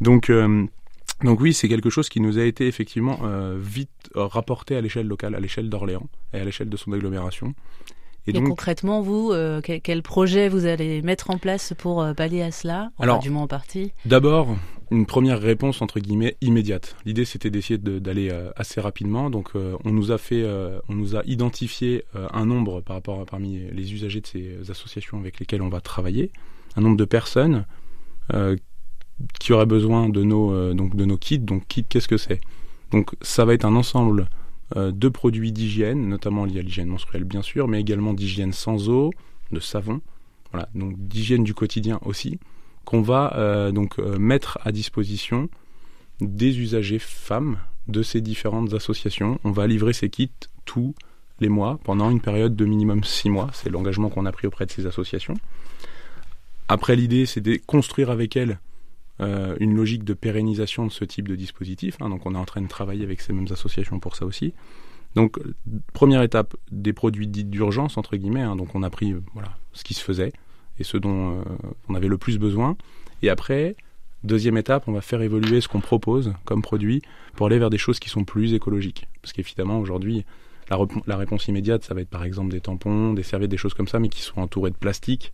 Donc, 0.00 0.30
euh, 0.30 0.66
donc 1.22 1.40
oui, 1.40 1.54
c'est 1.54 1.68
quelque 1.68 1.90
chose 1.90 2.08
qui 2.08 2.20
nous 2.20 2.38
a 2.38 2.44
été 2.44 2.66
effectivement 2.66 3.20
vite 3.56 4.10
rapporté 4.14 4.76
à 4.76 4.80
l'échelle 4.80 5.06
locale, 5.06 5.34
à 5.34 5.40
l'échelle 5.40 5.70
d'Orléans 5.70 6.08
et 6.32 6.38
à 6.38 6.44
l'échelle 6.44 6.68
de 6.68 6.76
son 6.76 6.92
agglomération. 6.92 7.54
Et, 8.26 8.32
concrètement, 8.32 9.02
vous, 9.02 9.32
euh, 9.32 9.60
quel, 9.60 10.02
projet 10.02 10.48
vous 10.48 10.64
allez 10.64 11.02
mettre 11.02 11.30
en 11.30 11.36
place 11.36 11.74
pour 11.76 12.02
euh, 12.02 12.14
pallier 12.14 12.42
à 12.42 12.50
cela? 12.50 12.90
Alors, 12.98 13.18
du 13.18 13.28
moins 13.28 13.42
en 13.42 13.46
partie 13.46 13.92
D'abord, 14.06 14.56
une 14.90 15.04
première 15.04 15.40
réponse 15.40 15.82
entre 15.82 16.00
guillemets 16.00 16.36
immédiate. 16.40 16.96
L'idée, 17.04 17.26
c'était 17.26 17.50
d'essayer 17.50 17.76
d'aller 17.78 18.30
euh, 18.30 18.50
assez 18.56 18.80
rapidement. 18.80 19.28
Donc, 19.28 19.50
on 19.54 19.90
nous 19.90 20.10
a 20.10 20.16
fait, 20.16 20.44
on 20.88 20.94
nous 20.94 21.16
a 21.16 21.22
identifié 21.26 22.04
un 22.14 22.46
nombre 22.46 22.80
par 22.80 22.96
rapport 22.96 23.24
parmi 23.26 23.58
les 23.70 23.92
usagers 23.92 24.20
de 24.20 24.26
ces 24.26 24.70
associations 24.70 25.18
avec 25.18 25.38
lesquelles 25.38 25.62
on 25.62 25.68
va 25.68 25.80
travailler, 25.80 26.30
un 26.76 26.80
nombre 26.80 26.96
de 26.96 27.04
personnes 27.04 27.66
qui 29.40 29.52
auraient 29.52 29.66
besoin 29.66 30.08
de 30.08 30.22
nos 30.22 30.74
donc 30.74 30.96
de 30.96 31.04
nos 31.04 31.16
kits. 31.16 31.38
Donc, 31.38 31.66
kits, 31.68 31.84
qu'est-ce 31.88 32.08
que 32.08 32.16
c'est? 32.16 32.40
Donc, 32.90 33.14
ça 33.22 33.44
va 33.44 33.54
être 33.54 33.64
un 33.64 33.76
ensemble 33.76 34.28
euh, 34.76 34.92
de 34.92 35.08
produits 35.08 35.52
d'hygiène, 35.52 36.08
notamment 36.08 36.46
liés 36.46 36.60
à 36.60 36.62
l'hygiène 36.62 36.88
menstruelle 36.88 37.24
bien 37.24 37.42
sûr, 37.42 37.68
mais 37.68 37.80
également 37.80 38.14
d'hygiène 38.14 38.52
sans 38.52 38.88
eau, 38.88 39.12
de 39.52 39.60
savon, 39.60 40.00
voilà, 40.52 40.68
donc 40.74 40.96
d'hygiène 40.96 41.44
du 41.44 41.52
quotidien 41.52 42.00
aussi, 42.04 42.38
qu'on 42.86 43.02
va 43.02 43.34
euh, 43.36 43.72
donc 43.72 43.98
euh, 43.98 44.18
mettre 44.18 44.58
à 44.64 44.72
disposition 44.72 45.50
des 46.20 46.58
usagers 46.58 46.98
femmes 46.98 47.58
de 47.88 48.02
ces 48.02 48.22
différentes 48.22 48.72
associations. 48.72 49.38
On 49.44 49.50
va 49.50 49.66
livrer 49.66 49.92
ces 49.92 50.08
kits 50.08 50.30
tous 50.64 50.94
les 51.40 51.50
mois 51.50 51.78
pendant 51.84 52.10
une 52.10 52.20
période 52.20 52.56
de 52.56 52.64
minimum 52.64 53.04
six 53.04 53.28
mois. 53.28 53.50
C'est 53.52 53.68
l'engagement 53.68 54.08
qu'on 54.08 54.24
a 54.24 54.32
pris 54.32 54.46
auprès 54.46 54.64
de 54.64 54.70
ces 54.70 54.86
associations. 54.86 55.34
Après, 56.68 56.96
l'idée, 56.96 57.26
c'est 57.26 57.42
de 57.42 57.60
construire 57.66 58.10
avec 58.10 58.34
elles 58.36 58.58
euh, 59.20 59.56
une 59.60 59.76
logique 59.76 60.02
de 60.02 60.12
pérennisation 60.12 60.86
de 60.86 60.90
ce 60.90 61.04
type 61.04 61.28
de 61.28 61.36
dispositif. 61.36 61.96
Hein, 62.00 62.10
donc 62.10 62.26
on 62.26 62.34
est 62.34 62.38
en 62.38 62.44
train 62.44 62.62
de 62.62 62.68
travailler 62.68 63.04
avec 63.04 63.20
ces 63.20 63.32
mêmes 63.32 63.46
associations 63.50 64.00
pour 64.00 64.16
ça 64.16 64.26
aussi. 64.26 64.54
Donc 65.14 65.38
première 65.92 66.22
étape, 66.22 66.56
des 66.72 66.92
produits 66.92 67.28
dits 67.28 67.44
d'urgence 67.44 67.96
entre 67.96 68.16
guillemets. 68.16 68.42
Hein, 68.42 68.56
donc 68.56 68.74
on 68.74 68.82
a 68.82 68.90
pris 68.90 69.14
voilà 69.32 69.56
ce 69.72 69.84
qui 69.84 69.94
se 69.94 70.02
faisait 70.02 70.32
et 70.80 70.84
ce 70.84 70.96
dont 70.96 71.38
euh, 71.38 71.44
on 71.88 71.94
avait 71.94 72.08
le 72.08 72.18
plus 72.18 72.38
besoin. 72.38 72.76
Et 73.22 73.28
après, 73.28 73.76
deuxième 74.24 74.56
étape, 74.56 74.88
on 74.88 74.92
va 74.92 75.00
faire 75.00 75.22
évoluer 75.22 75.60
ce 75.60 75.68
qu'on 75.68 75.80
propose 75.80 76.32
comme 76.44 76.62
produit 76.62 77.02
pour 77.36 77.46
aller 77.46 77.58
vers 77.58 77.70
des 77.70 77.78
choses 77.78 78.00
qui 78.00 78.08
sont 78.08 78.24
plus 78.24 78.52
écologiques. 78.52 79.06
Parce 79.22 79.32
qu'évidemment 79.32 79.78
aujourd'hui, 79.78 80.24
la, 80.70 80.78
la, 81.06 81.16
réponse 81.16 81.46
immédiate, 81.46 81.84
ça 81.84 81.94
va 81.94 82.00
être 82.00 82.10
par 82.10 82.24
exemple 82.24 82.50
des 82.50 82.60
tampons, 82.60 83.12
des 83.12 83.22
serviettes, 83.22 83.50
des 83.50 83.56
choses 83.56 83.74
comme 83.74 83.86
ça, 83.86 84.00
mais 84.00 84.08
qui 84.08 84.22
sont 84.22 84.40
entourées 84.40 84.70
de 84.70 84.76
plastique. 84.76 85.32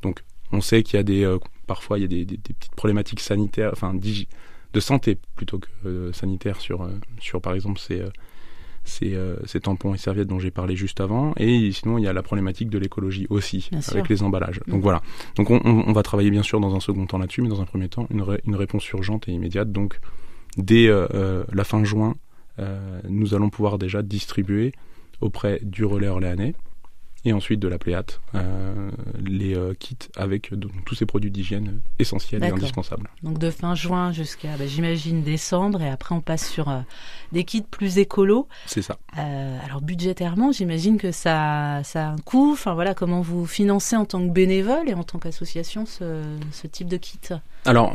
Donc 0.00 0.22
on 0.52 0.60
sait 0.60 0.82
qu'il 0.82 0.96
y 0.96 1.00
a 1.00 1.02
des 1.02 1.24
euh, 1.24 1.38
parfois 1.70 2.00
il 2.00 2.02
y 2.02 2.04
a 2.04 2.24
des, 2.24 2.36
petites 2.36 2.74
problématiques 2.74 3.20
sanitaires, 3.20 3.70
enfin 3.72 3.94
de 3.94 4.80
santé 4.80 5.16
plutôt 5.36 5.60
que 5.60 5.68
euh, 5.86 6.12
sanitaires 6.12 6.60
sur 6.60 6.82
euh, 6.82 6.90
sur 7.20 7.40
par 7.40 7.54
exemple 7.54 7.78
ces 7.78 8.02
ces, 8.82 9.16
ces, 9.44 9.60
tampons 9.60 9.94
et 9.94 9.98
serviettes 9.98 10.26
dont 10.26 10.40
j'ai 10.40 10.50
parlé 10.50 10.74
juste 10.74 11.00
avant. 11.00 11.34
Et 11.36 11.70
sinon, 11.70 11.98
il 11.98 12.04
y 12.04 12.08
a 12.08 12.14
la 12.14 12.22
problématique 12.22 12.70
de 12.70 12.78
l'écologie 12.78 13.26
aussi, 13.28 13.68
avec 13.88 14.08
les 14.08 14.22
emballages. 14.22 14.58
Donc 14.66 14.82
voilà. 14.82 15.02
Donc 15.36 15.50
on, 15.50 15.60
on, 15.62 15.92
va 15.92 16.02
travailler 16.02 16.30
bien 16.30 16.42
sûr 16.42 16.60
dans 16.60 16.74
un 16.74 16.80
second 16.80 17.04
temps 17.06 17.18
là-dessus, 17.18 17.42
mais 17.42 17.50
dans 17.50 17.60
un 17.60 17.66
premier 17.66 17.90
temps, 17.90 18.06
une, 18.10 18.24
une 18.46 18.56
réponse 18.56 18.88
urgente 18.88 19.28
et 19.28 19.32
immédiate. 19.32 19.70
Donc 19.70 20.00
dès 20.56 20.88
la 20.88 21.64
fin 21.64 21.84
juin, 21.84 22.16
nous 23.06 23.34
allons 23.34 23.50
pouvoir 23.50 23.78
déjà 23.78 24.02
distribuer 24.02 24.72
auprès 25.20 25.60
du 25.62 25.84
relais 25.84 26.08
orléanais 26.08 26.54
et 27.24 27.32
ensuite 27.32 27.60
de 27.60 27.68
la 27.68 27.78
Pléate, 27.78 28.20
euh, 28.34 28.90
les 29.22 29.54
euh, 29.54 29.74
kits 29.78 29.96
avec 30.16 30.52
tous 30.86 30.94
ces 30.94 31.04
produits 31.04 31.30
d'hygiène 31.30 31.80
essentiels 31.98 32.42
et 32.42 32.48
indispensables. 32.48 33.10
Donc 33.22 33.38
de 33.38 33.50
fin 33.50 33.74
juin 33.74 34.12
jusqu'à, 34.12 34.56
bah, 34.56 34.66
j'imagine, 34.66 35.22
décembre, 35.22 35.82
et 35.82 35.90
après 35.90 36.14
on 36.14 36.22
passe 36.22 36.48
sur 36.48 36.70
euh, 36.70 36.80
des 37.32 37.44
kits 37.44 37.62
plus 37.62 37.98
écolos. 37.98 38.48
C'est 38.66 38.82
ça. 38.82 38.98
alors 39.16 39.82
budgétairement, 39.82 40.52
j'imagine 40.52 40.96
que 40.96 41.12
ça, 41.12 41.82
ça 41.84 42.08
a 42.08 42.10
un 42.12 42.18
coût. 42.18 42.52
Enfin 42.52 42.74
voilà, 42.74 42.94
comment 42.94 43.20
vous 43.20 43.46
financez 43.46 43.96
en 43.96 44.06
tant 44.06 44.26
que 44.26 44.32
bénévole 44.32 44.88
et 44.88 44.94
en 44.94 45.04
tant 45.04 45.18
qu'association 45.18 45.84
ce, 45.84 46.22
ce, 46.52 46.66
type 46.66 46.88
de 46.88 46.96
kit? 46.96 47.18
Alors, 47.66 47.92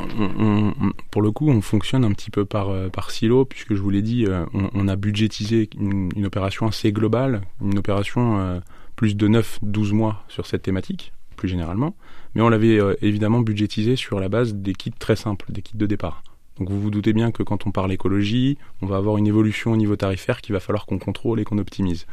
pour 1.10 1.24
le 1.24 1.32
coup, 1.32 1.50
on 1.50 1.62
fonctionne 1.62 2.06
un 2.06 2.12
petit 2.12 2.30
peu 2.30 2.46
par, 2.46 2.70
par 2.92 3.10
silo, 3.10 3.46
puisque 3.46 3.74
je 3.74 3.82
vous 3.82 3.90
l'ai 3.90 4.04
dit, 4.04 4.28
on, 4.54 4.88
a 4.88 4.96
budgétisé 4.96 5.70
une, 5.80 6.12
une, 6.16 6.26
opération 6.28 6.68
assez 6.68 6.92
globale, 6.92 7.42
une 7.62 7.80
opération 7.80 8.62
plus 8.96 9.16
de 9.16 9.28
9-12 9.28 9.94
mois 9.94 10.24
sur 10.28 10.46
cette 10.46 10.64
thématique, 10.64 11.14
plus 11.36 11.48
généralement, 11.48 11.96
mais 12.34 12.42
on 12.42 12.50
l'avait 12.50 12.80
euh, 12.80 12.96
évidemment 13.02 13.42
budgétisé 13.42 13.96
sur 13.96 14.20
la 14.20 14.30
base 14.30 14.56
des 14.56 14.74
kits 14.74 14.92
très 14.92 15.16
simples, 15.16 15.52
des 15.52 15.62
kits 15.62 15.78
de 15.78 15.86
départ. 15.86 16.24
Donc 16.58 16.70
vous 16.70 16.80
vous 16.80 16.92
doutez 16.92 17.14
bien 17.14 17.32
que 17.32 17.44
quand 17.44 17.68
on 17.68 17.72
parle 17.72 17.92
écologie, 17.92 18.58
on 18.82 18.86
va 18.86 18.98
avoir 18.98 19.18
une 19.18 19.28
évolution 19.28 19.74
au 19.74 19.78
niveau 19.78 19.96
tarifaire 19.96 20.42
qu'il 20.42 20.54
va 20.54 20.60
falloir 20.60 20.86
qu'on 20.86 21.00
contrôle 21.00 21.40
et 21.40 21.44
qu'on 21.44 21.58
optimise. 21.58 22.06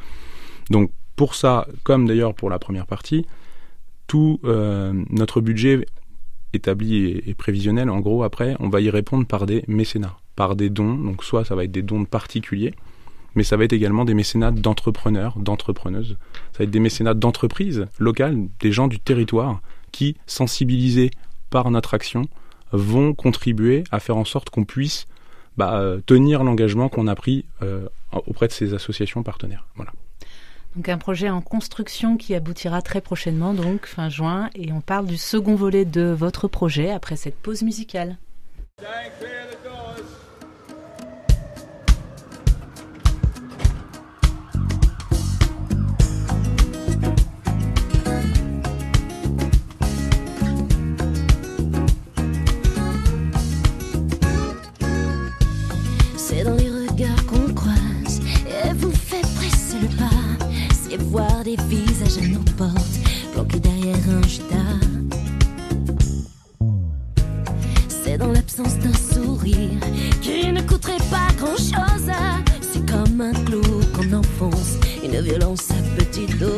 Donc 0.71 0.91
pour 1.15 1.35
ça, 1.35 1.67
comme 1.85 2.07
d'ailleurs 2.07 2.35
pour 2.35 2.51
la 2.51 2.59
première 2.59 2.87
partie, 2.87 3.27
tout 4.09 4.41
euh, 4.45 4.93
notre 5.11 5.41
budget 5.41 5.87
établi 6.53 7.07
et, 7.07 7.31
et, 7.31 7.35
prévisionnel, 7.35 7.89
en 7.89 8.01
gros, 8.01 8.25
après, 8.25 8.57
on 8.61 8.69
va 8.69 8.81
y 8.81 8.91
répondre 8.91 9.27
par 9.27 9.47
des 9.47 9.65
mécénats, 9.69 10.19
par 10.37 10.57
des 10.57 10.71
dons. 10.71 10.95
Donc 10.95 11.25
soit 11.25 11.45
ça 11.45 11.55
va 11.55 11.65
être 11.65 11.73
des 11.73 11.83
dons 11.83 12.01
de 12.01 12.07
particuliers, 12.07 12.75
mais 13.35 13.45
ça 13.45 13.57
va 13.57 13.65
être 13.65 13.73
également 13.73 14.05
des 14.05 14.15
mécénats 14.15 14.51
d'entrepreneurs, 14.51 15.39
d'entrepreneuses. 15.39 16.17
Ça 16.53 16.59
va 16.59 16.65
être 16.65 16.71
des 16.71 16.81
mécénats 16.81 17.15
d'entreprises 17.15 17.87
locales, 17.99 18.49
des 18.61 18.73
gens 18.73 18.89
du 18.89 18.99
territoire 18.99 19.61
qui, 19.91 20.17
sensibilisés 20.27 21.11
par 21.51 21.71
notre 21.71 21.95
action, 21.95 22.27
vont 22.73 23.15
contribuer 23.15 23.85
à 23.91 24.01
faire 24.01 24.17
en 24.17 24.25
sorte 24.25 24.51
qu'on 24.51 24.65
puisse 24.65 25.07
bah, 25.57 25.75
euh, 25.75 26.01
tenir 26.05 26.45
l'engagement 26.45 26.89
qu'on 26.89 27.07
a 27.07 27.15
pris 27.15 27.45
euh, 27.63 27.87
auprès 28.27 28.49
de 28.49 28.53
ces 28.53 28.75
associations 28.75 29.23
partenaires. 29.23 29.67
Voilà. 29.77 29.93
Donc 30.75 30.89
un 30.89 30.97
projet 30.97 31.29
en 31.29 31.43
construction 31.43 32.17
qui 32.17 32.35
aboutira 32.35 32.81
très 32.81 33.03
prochainement, 33.03 33.53
donc 33.53 33.87
fin 33.87 34.09
juin, 34.09 34.49
et 34.55 34.73
on 34.73 34.81
parle 34.81 35.07
du 35.07 35.19
second 35.19 35.55
volet 35.55 35.85
de 35.85 36.05
votre 36.05 36.49
projet 36.49 36.91
après 36.91 37.17
cette 37.17 37.37
pause 37.37 37.63
musicale. 37.63 38.17
Des 61.57 61.63
visages 61.65 62.19
à 62.19 62.27
nos 62.29 62.45
portes, 62.57 62.99
planqués 63.33 63.61
derrière 63.61 63.97
un 64.09 64.27
judas. 64.27 64.81
C'est 67.89 68.17
dans 68.17 68.33
l'absence 68.33 68.79
d'un 68.79 68.93
sourire 68.93 69.81
qui 70.23 70.51
ne 70.51 70.63
coûterait 70.63 71.05
pas 71.11 71.29
grand 71.37 71.57
chose. 71.57 72.11
C'est 72.61 72.87
comme 72.87 73.21
un 73.21 73.33
clou 73.45 73.63
qu'on 73.95 74.13
enfonce, 74.15 74.77
une 75.05 75.21
violence 75.21 75.71
à 75.71 75.75
petite 75.99 76.39
dose. 76.39 76.53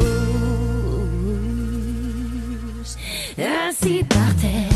Ainsi 3.38 4.04
par 4.04 4.34
terre, 4.36 4.70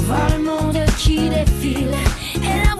voir 0.00 0.28
le 0.36 0.44
monde 0.44 0.84
qui 0.98 1.28
défile 1.28 1.94
et 2.36 2.66
l'avoir 2.66 2.73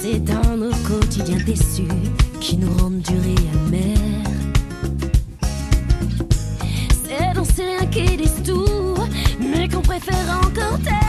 C'est 0.00 0.18
dans 0.18 0.56
nos 0.56 0.70
quotidiens 0.86 1.42
déçus 1.44 1.88
qui 2.40 2.56
nous 2.56 2.72
rendent 2.74 3.00
durs 3.00 3.24
et 3.24 3.58
amers. 3.66 4.43
Qui 7.94 8.16
disent 8.16 8.42
tout, 8.44 8.96
mais 9.38 9.68
qu'on 9.68 9.80
préfère 9.80 10.40
encore 10.42 10.80
taire. 10.82 11.03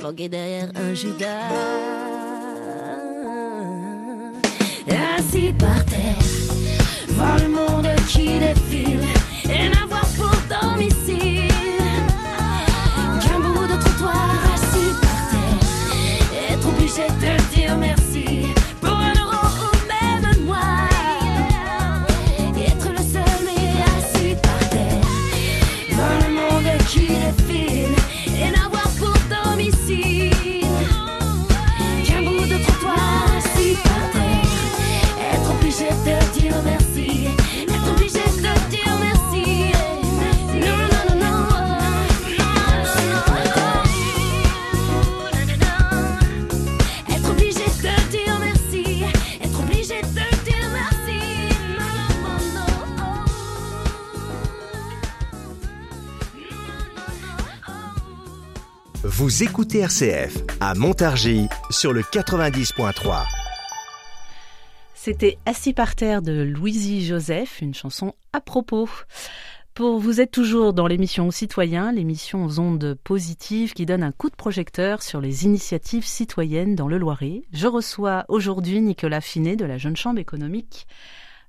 Planqué 0.00 0.28
derrière 0.28 0.70
un 0.74 0.94
Judas. 0.94 1.50
Assis 5.16 5.52
par 5.58 5.84
terre, 5.86 6.18
Écoutez 59.40 59.80
RCF 59.80 60.44
à 60.60 60.74
Montargis 60.74 61.48
sur 61.70 61.92
le 61.92 62.02
90.3. 62.02 63.24
C'était 64.94 65.38
Assis 65.44 65.72
par 65.72 65.96
terre 65.96 66.22
de 66.22 66.42
Louisie 66.42 67.04
Joseph, 67.04 67.60
une 67.60 67.74
chanson 67.74 68.14
à 68.32 68.40
propos. 68.40 68.88
Pour 69.74 69.98
vous 69.98 70.20
êtes 70.20 70.30
toujours 70.30 70.72
dans 70.72 70.86
l'émission 70.86 71.30
Citoyens, 71.30 71.90
l'émission 71.90 72.44
aux 72.44 72.60
ondes 72.60 72.96
positives 73.02 73.72
qui 73.72 73.86
donne 73.86 74.02
un 74.02 74.12
coup 74.12 74.30
de 74.30 74.36
projecteur 74.36 75.02
sur 75.02 75.20
les 75.20 75.44
initiatives 75.44 76.06
citoyennes 76.06 76.74
dans 76.74 76.88
le 76.88 76.98
Loiret. 76.98 77.42
Je 77.52 77.66
reçois 77.66 78.24
aujourd'hui 78.28 78.80
Nicolas 78.80 79.20
Finet 79.20 79.56
de 79.56 79.64
la 79.64 79.78
Jeune 79.78 79.96
Chambre 79.96 80.20
économique 80.20 80.86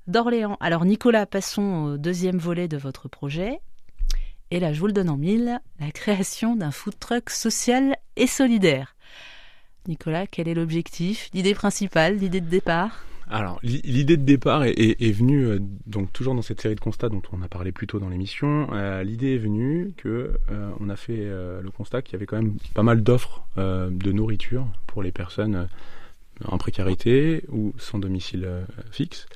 d'Orléans. 0.07 0.57
Alors 0.59 0.85
Nicolas, 0.85 1.25
passons 1.25 1.93
au 1.93 1.97
deuxième 1.97 2.37
volet 2.37 2.67
de 2.67 2.77
votre 2.77 3.09
projet. 3.09 3.59
Et 4.51 4.59
là, 4.59 4.73
je 4.73 4.79
vous 4.79 4.87
le 4.87 4.93
donne 4.93 5.09
en 5.09 5.17
mille, 5.17 5.59
la 5.79 5.91
création 5.91 6.55
d'un 6.55 6.71
food 6.71 6.97
truck 6.99 7.29
social 7.29 7.95
et 8.15 8.27
solidaire. 8.27 8.95
Nicolas, 9.87 10.27
quel 10.27 10.47
est 10.47 10.53
l'objectif, 10.53 11.29
l'idée 11.33 11.53
principale, 11.53 12.17
l'idée 12.17 12.41
de 12.41 12.49
départ? 12.49 13.05
Alors, 13.27 13.59
l'idée 13.63 14.17
de 14.17 14.23
départ 14.23 14.63
est, 14.65 15.11
venue, 15.11 15.47
euh, 15.47 15.59
donc 15.87 16.13
toujours 16.13 16.35
dans 16.35 16.43
cette 16.43 16.61
série 16.61 16.75
de 16.75 16.79
constats 16.79 17.09
dont 17.09 17.23
on 17.31 17.41
a 17.41 17.47
parlé 17.47 17.71
plus 17.71 17.87
tôt 17.87 17.99
dans 17.99 18.09
l'émission, 18.09 18.67
euh, 18.73 19.03
l'idée 19.03 19.33
est 19.33 19.39
venue 19.39 19.93
que 19.97 20.37
euh, 20.51 20.69
on 20.79 20.89
a 20.89 20.95
fait 20.95 21.25
le 21.25 21.69
constat 21.75 22.03
qu'il 22.03 22.13
y 22.13 22.15
avait 22.17 22.27
quand 22.27 22.37
même 22.37 22.57
pas 22.75 22.83
mal 22.83 23.01
d'offres 23.01 23.43
de 23.57 24.11
nourriture 24.11 24.67
pour 24.85 25.01
les 25.01 25.11
personnes 25.11 25.67
en 26.43 26.57
précarité 26.57 27.43
ou 27.49 27.73
sans 27.77 27.97
domicile 27.97 28.47
fixe, 28.91 29.27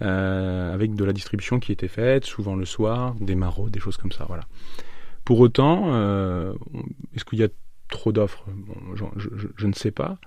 avec 0.00 0.94
de 0.94 1.04
la 1.04 1.12
distribution 1.12 1.60
qui 1.60 1.72
était 1.72 1.88
faite, 1.88 2.24
souvent 2.24 2.56
le 2.56 2.64
soir, 2.64 3.14
des 3.20 3.34
maraudes, 3.34 3.70
des 3.70 3.80
choses 3.80 3.96
comme 3.96 4.12
ça, 4.12 4.24
voilà. 4.26 4.44
Pour 5.24 5.40
autant, 5.40 5.88
est-ce 7.14 7.24
qu'il 7.24 7.38
y 7.38 7.44
a 7.44 7.48
trop 7.90 8.12
d'offres? 8.12 8.44
Je, 8.94 9.66
ne 9.66 9.72
sais 9.72 9.90
pas. 9.90 10.18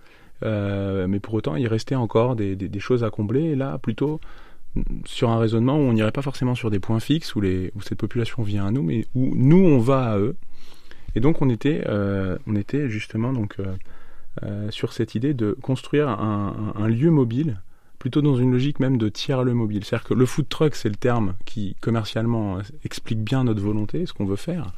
Euh, 0.43 1.07
mais 1.07 1.19
pour 1.19 1.33
autant, 1.33 1.55
il 1.55 1.67
restait 1.67 1.95
encore 1.95 2.35
des, 2.35 2.79
choses 2.79 3.03
à 3.03 3.09
combler. 3.09 3.43
Et 3.43 3.55
là, 3.55 3.77
plutôt 3.77 4.19
sur 5.05 5.29
un 5.29 5.37
raisonnement 5.37 5.75
où 5.75 5.81
on 5.81 5.93
n'irait 5.93 6.11
pas 6.11 6.21
forcément 6.21 6.55
sur 6.55 6.71
des 6.71 6.79
points 6.79 6.99
fixes 6.99 7.35
où, 7.35 7.41
cette 7.81 7.97
population 7.97 8.43
vient 8.43 8.65
à 8.65 8.71
nous, 8.71 8.83
mais 8.83 9.05
où 9.15 9.33
nous 9.35 9.63
on 9.63 9.79
va 9.79 10.11
à 10.11 10.17
eux. 10.17 10.35
Et 11.15 11.19
donc 11.19 11.43
on 11.43 11.49
était, 11.49 11.83
euh, 11.87 12.37
justement 12.87 13.33
euh, 14.41 14.71
sur 14.71 14.93
cette 14.93 15.13
idée 15.13 15.35
de 15.35 15.55
construire 15.61 16.09
un, 16.09 16.87
lieu 16.87 17.11
mobile, 17.11 17.61
plutôt 18.03 18.21
dans 18.21 18.35
une 18.35 18.51
logique 18.51 18.81
même 18.81 18.97
de 18.97 19.07
tiers 19.07 19.45
le 19.45 19.53
mobile. 19.53 19.85
C'est-à-dire 19.85 20.09
que 20.09 20.13
le 20.13 20.25
food 20.25 20.49
truck, 20.49 20.75
c'est 20.75 20.89
le 20.89 20.95
terme 20.95 21.35
qui 21.45 21.77
commercialement 21.79 22.57
explique 22.83 23.21
bien 23.21 23.45
notre 23.45 23.61
volonté, 23.61 24.05
ce 24.05 24.11
qu'on 24.11 24.25
veut 24.25 24.35
faire. 24.35 24.73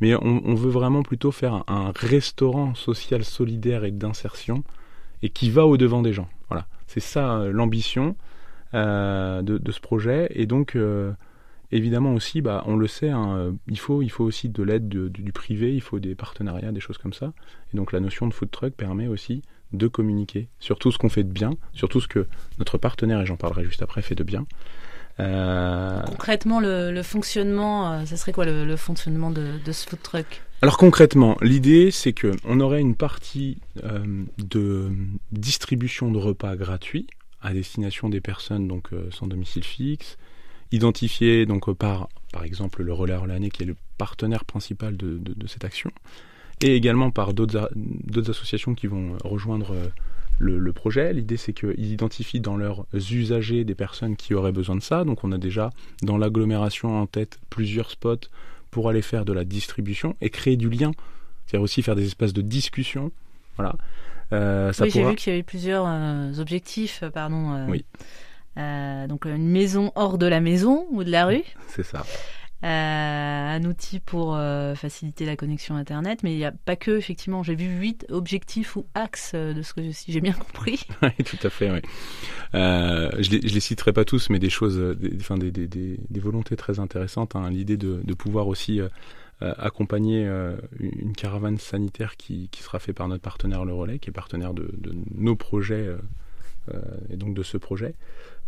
Mais 0.00 0.14
on, 0.14 0.54
veut 0.54 0.70
vraiment 0.70 1.02
plutôt 1.02 1.32
faire 1.32 1.64
un 1.68 1.92
restaurant 1.94 2.74
social 2.74 3.24
solidaire 3.24 3.84
et 3.84 3.90
d'insertion 3.90 4.64
et 5.20 5.28
qui 5.28 5.50
va 5.50 5.66
au 5.66 5.76
devant 5.76 6.00
des 6.00 6.14
gens. 6.14 6.30
Voilà, 6.48 6.66
c'est 6.86 7.00
ça 7.00 7.40
euh, 7.40 7.52
l'ambition 7.52 8.16
euh, 8.72 9.42
de, 9.42 9.70
ce 9.70 9.80
projet. 9.80 10.28
Et 10.30 10.46
donc, 10.46 10.74
euh, 10.74 11.12
évidemment 11.72 12.14
aussi, 12.14 12.40
bah, 12.40 12.64
on 12.64 12.76
le 12.76 12.86
sait, 12.86 13.10
hein, 13.10 13.52
il 13.68 13.78
faut 13.78 14.02
aussi 14.20 14.48
de 14.48 14.62
l'aide 14.62 14.88
du, 14.88 15.32
privé, 15.32 15.74
il 15.74 15.82
faut 15.82 15.98
des 15.98 16.14
partenariats, 16.14 16.72
des 16.72 16.80
choses 16.80 16.96
comme 16.96 17.12
ça. 17.12 17.34
Et 17.74 17.76
donc, 17.76 17.92
la 17.92 18.00
notion 18.00 18.26
de 18.26 18.32
food 18.32 18.50
truck 18.50 18.72
permet 18.72 19.08
aussi 19.08 19.42
de 19.72 19.88
communiquer 19.88 20.48
sur 20.58 20.78
tout 20.78 20.92
ce 20.92 20.98
qu'on 20.98 21.08
fait 21.08 21.24
de 21.24 21.32
bien, 21.32 21.50
sur 21.72 21.88
tout 21.88 22.00
ce 22.00 22.08
que 22.08 22.26
notre 22.58 22.78
partenaire, 22.78 23.20
et 23.20 23.26
j'en 23.26 23.36
parlerai 23.36 23.64
juste 23.64 23.82
après, 23.82 24.02
fait 24.02 24.14
de 24.14 24.24
bien. 24.24 24.46
Concrètement, 25.18 26.58
le, 26.58 27.02
fonctionnement, 27.02 28.04
ça 28.06 28.16
serait 28.16 28.32
quoi 28.32 28.44
le, 28.44 28.76
fonctionnement 28.76 29.30
de, 29.30 29.58
de, 29.64 29.72
ce 29.72 29.86
food 29.88 30.02
truck? 30.02 30.42
Alors 30.62 30.78
concrètement, 30.78 31.36
l'idée 31.42 31.90
c'est 31.90 32.12
que 32.12 32.30
on 32.44 32.60
aurait 32.60 32.80
une 32.80 32.94
partie 32.94 33.58
euh, 33.82 34.24
de 34.38 34.92
distribution 35.32 36.12
de 36.12 36.18
repas 36.18 36.54
gratuits 36.54 37.08
à 37.40 37.52
destination 37.52 38.08
des 38.08 38.20
personnes 38.20 38.68
donc 38.68 38.92
euh, 38.92 39.08
sans 39.10 39.26
domicile 39.26 39.64
fixe, 39.64 40.18
identifiées 40.70 41.46
donc 41.46 41.68
par 41.74 42.08
par 42.32 42.44
exemple 42.44 42.84
le 42.84 42.92
relais 42.92 43.14
Orléanais 43.14 43.50
qui 43.50 43.64
est 43.64 43.66
le 43.66 43.74
partenaire 43.98 44.44
principal 44.44 44.96
de, 44.96 45.20
cette 45.48 45.64
action, 45.64 45.90
et 46.62 46.76
également 46.76 47.10
par 47.10 47.34
d'autres 47.34 47.70
associations 48.28 48.74
qui 48.74 48.86
vont 48.86 49.16
rejoindre 49.24 49.72
euh, 49.72 49.88
le, 50.38 50.58
le, 50.58 50.72
projet. 50.72 51.12
L'idée, 51.12 51.36
c'est 51.36 51.52
qu'ils 51.52 51.92
identifient 51.92 52.40
dans 52.40 52.56
leurs 52.56 52.86
usagers 52.94 53.64
des 53.64 53.74
personnes 53.74 54.16
qui 54.16 54.34
auraient 54.34 54.52
besoin 54.52 54.76
de 54.76 54.82
ça. 54.82 55.04
Donc, 55.04 55.24
on 55.24 55.32
a 55.32 55.38
déjà 55.38 55.70
dans 56.02 56.16
l'agglomération 56.16 57.00
en 57.00 57.06
tête 57.06 57.38
plusieurs 57.50 57.90
spots 57.90 58.28
pour 58.70 58.88
aller 58.88 59.02
faire 59.02 59.24
de 59.24 59.32
la 59.32 59.44
distribution 59.44 60.16
et 60.20 60.30
créer 60.30 60.56
du 60.56 60.70
lien. 60.70 60.92
C'est-à-dire 61.46 61.62
aussi 61.62 61.82
faire 61.82 61.96
des 61.96 62.06
espaces 62.06 62.32
de 62.32 62.42
discussion. 62.42 63.12
Voilà. 63.56 63.76
Euh, 64.32 64.72
ça 64.72 64.84
oui, 64.84 64.90
j'ai 64.90 65.04
vu 65.04 65.14
qu'il 65.14 65.32
y 65.32 65.34
avait 65.34 65.42
plusieurs 65.42 65.84
euh, 65.86 66.32
objectifs, 66.38 67.02
euh, 67.02 67.10
pardon. 67.10 67.66
oui. 67.68 67.84
donc 68.56 69.26
une 69.26 69.48
maison 69.48 69.92
hors 69.94 70.16
de 70.16 70.26
la 70.26 70.40
maison 70.40 70.86
ou 70.90 71.04
de 71.04 71.10
la 71.10 71.26
rue. 71.26 71.44
C'est 71.68 71.82
ça. 71.82 72.04
Euh, 72.64 72.68
un 73.56 73.64
outil 73.64 73.98
pour 73.98 74.36
euh, 74.36 74.76
faciliter 74.76 75.26
la 75.26 75.34
connexion 75.34 75.74
Internet, 75.74 76.22
mais 76.22 76.32
il 76.32 76.36
n'y 76.36 76.44
a 76.44 76.52
pas 76.52 76.76
que, 76.76 76.92
effectivement, 76.92 77.42
j'ai 77.42 77.56
vu 77.56 77.66
huit 77.66 78.06
objectifs 78.08 78.76
ou 78.76 78.86
axes 78.94 79.32
euh, 79.34 79.52
de 79.52 79.62
ce 79.62 79.74
que 79.74 79.82
j'ai 80.06 80.20
bien 80.20 80.32
compris. 80.32 80.86
oui, 81.02 81.24
tout 81.24 81.38
à 81.42 81.50
fait, 81.50 81.72
oui. 81.72 81.80
je 82.54 83.30
les, 83.30 83.40
les 83.40 83.60
citerai 83.60 83.92
pas 83.92 84.04
tous, 84.04 84.30
mais 84.30 84.38
des 84.38 84.50
choses, 84.50 84.78
des, 84.78 85.16
enfin, 85.16 85.38
des, 85.38 85.98
volontés 86.20 86.54
très 86.54 86.78
intéressantes. 86.78 87.34
Hein. 87.34 87.50
L'idée 87.50 87.76
de, 87.76 88.14
pouvoir 88.14 88.46
aussi 88.46 88.80
accompagner 89.40 90.24
une 90.78 91.14
caravane 91.16 91.58
sanitaire 91.58 92.16
qui, 92.16 92.48
sera 92.60 92.78
fait 92.78 92.92
par 92.92 93.08
notre 93.08 93.22
partenaire 93.22 93.64
Le 93.64 93.74
Relais, 93.74 93.98
qui 93.98 94.10
est 94.10 94.12
partenaire 94.12 94.54
de 94.54 94.72
nos 95.16 95.34
projets 95.34 95.88
et 97.10 97.16
donc 97.16 97.34
de 97.34 97.42
ce 97.42 97.56
projet 97.56 97.94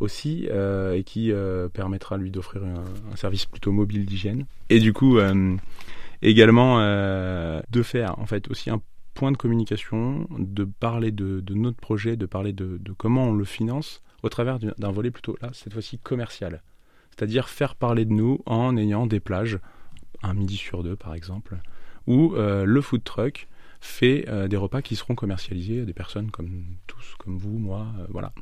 aussi 0.01 0.49
euh, 0.51 0.95
et 0.95 1.05
qui 1.05 1.33
euh, 1.33 1.69
permettra 1.69 2.17
lui 2.17 2.31
d'offrir 2.31 2.63
un, 2.65 3.17
service 3.17 3.47
plutôt 3.47 3.73
mobile 3.73 4.07
d'hygiène. 4.07 4.47
Et 4.71 4.81
du 4.81 4.93
coup, 4.93 5.19
euh, 5.19 5.57
également 6.23 6.79
de 6.79 7.83
faire 7.83 8.19
en 8.19 8.27
fait 8.27 8.49
aussi 8.51 8.71
un 8.71 8.81
point 9.15 9.31
de 9.31 9.37
communication, 9.37 10.27
de 10.39 10.65
parler 10.65 11.13
de, 11.13 11.43
notre 11.51 11.79
projet, 11.79 12.17
de 12.17 12.27
parler 12.27 12.53
de, 12.53 12.81
comment 12.97 13.29
on 13.29 13.35
le 13.35 13.45
finance 13.45 14.03
au 14.23 14.29
travers 14.29 14.59
d'un 14.59 14.91
volet 14.91 15.11
plutôt 15.11 15.37
là, 15.41 15.51
cette 15.53 15.73
fois-ci 15.73 15.99
commercial. 15.99 16.63
C'est-à-dire 17.11 17.49
faire 17.49 17.77
parler 17.77 18.05
de 18.05 18.13
nous 18.13 18.41
en 18.47 18.77
ayant 18.77 19.07
des 19.07 19.21
plages, 19.21 19.59
un 20.23 20.35
midi 20.35 20.57
sur 20.57 20.83
deux 20.83 20.97
par 20.97 21.15
exemple, 21.15 21.59
ou 22.07 22.35
le 22.35 22.81
food 22.81 23.05
truck 23.05 23.47
fait 23.85 24.25
euh, 24.29 24.49
des 24.49 24.57
repas 24.57 24.81
qui 24.81 24.97
seront 24.97 25.15
commercialisés 25.15 25.83
à 25.83 25.85
des 25.85 25.93
personnes 25.93 26.31
comme 26.31 26.65
tous, 26.87 27.15
comme 27.19 27.37
vous, 27.37 27.59
moi, 27.59 27.87
euh, 27.99 28.07
voilà. 28.09 28.33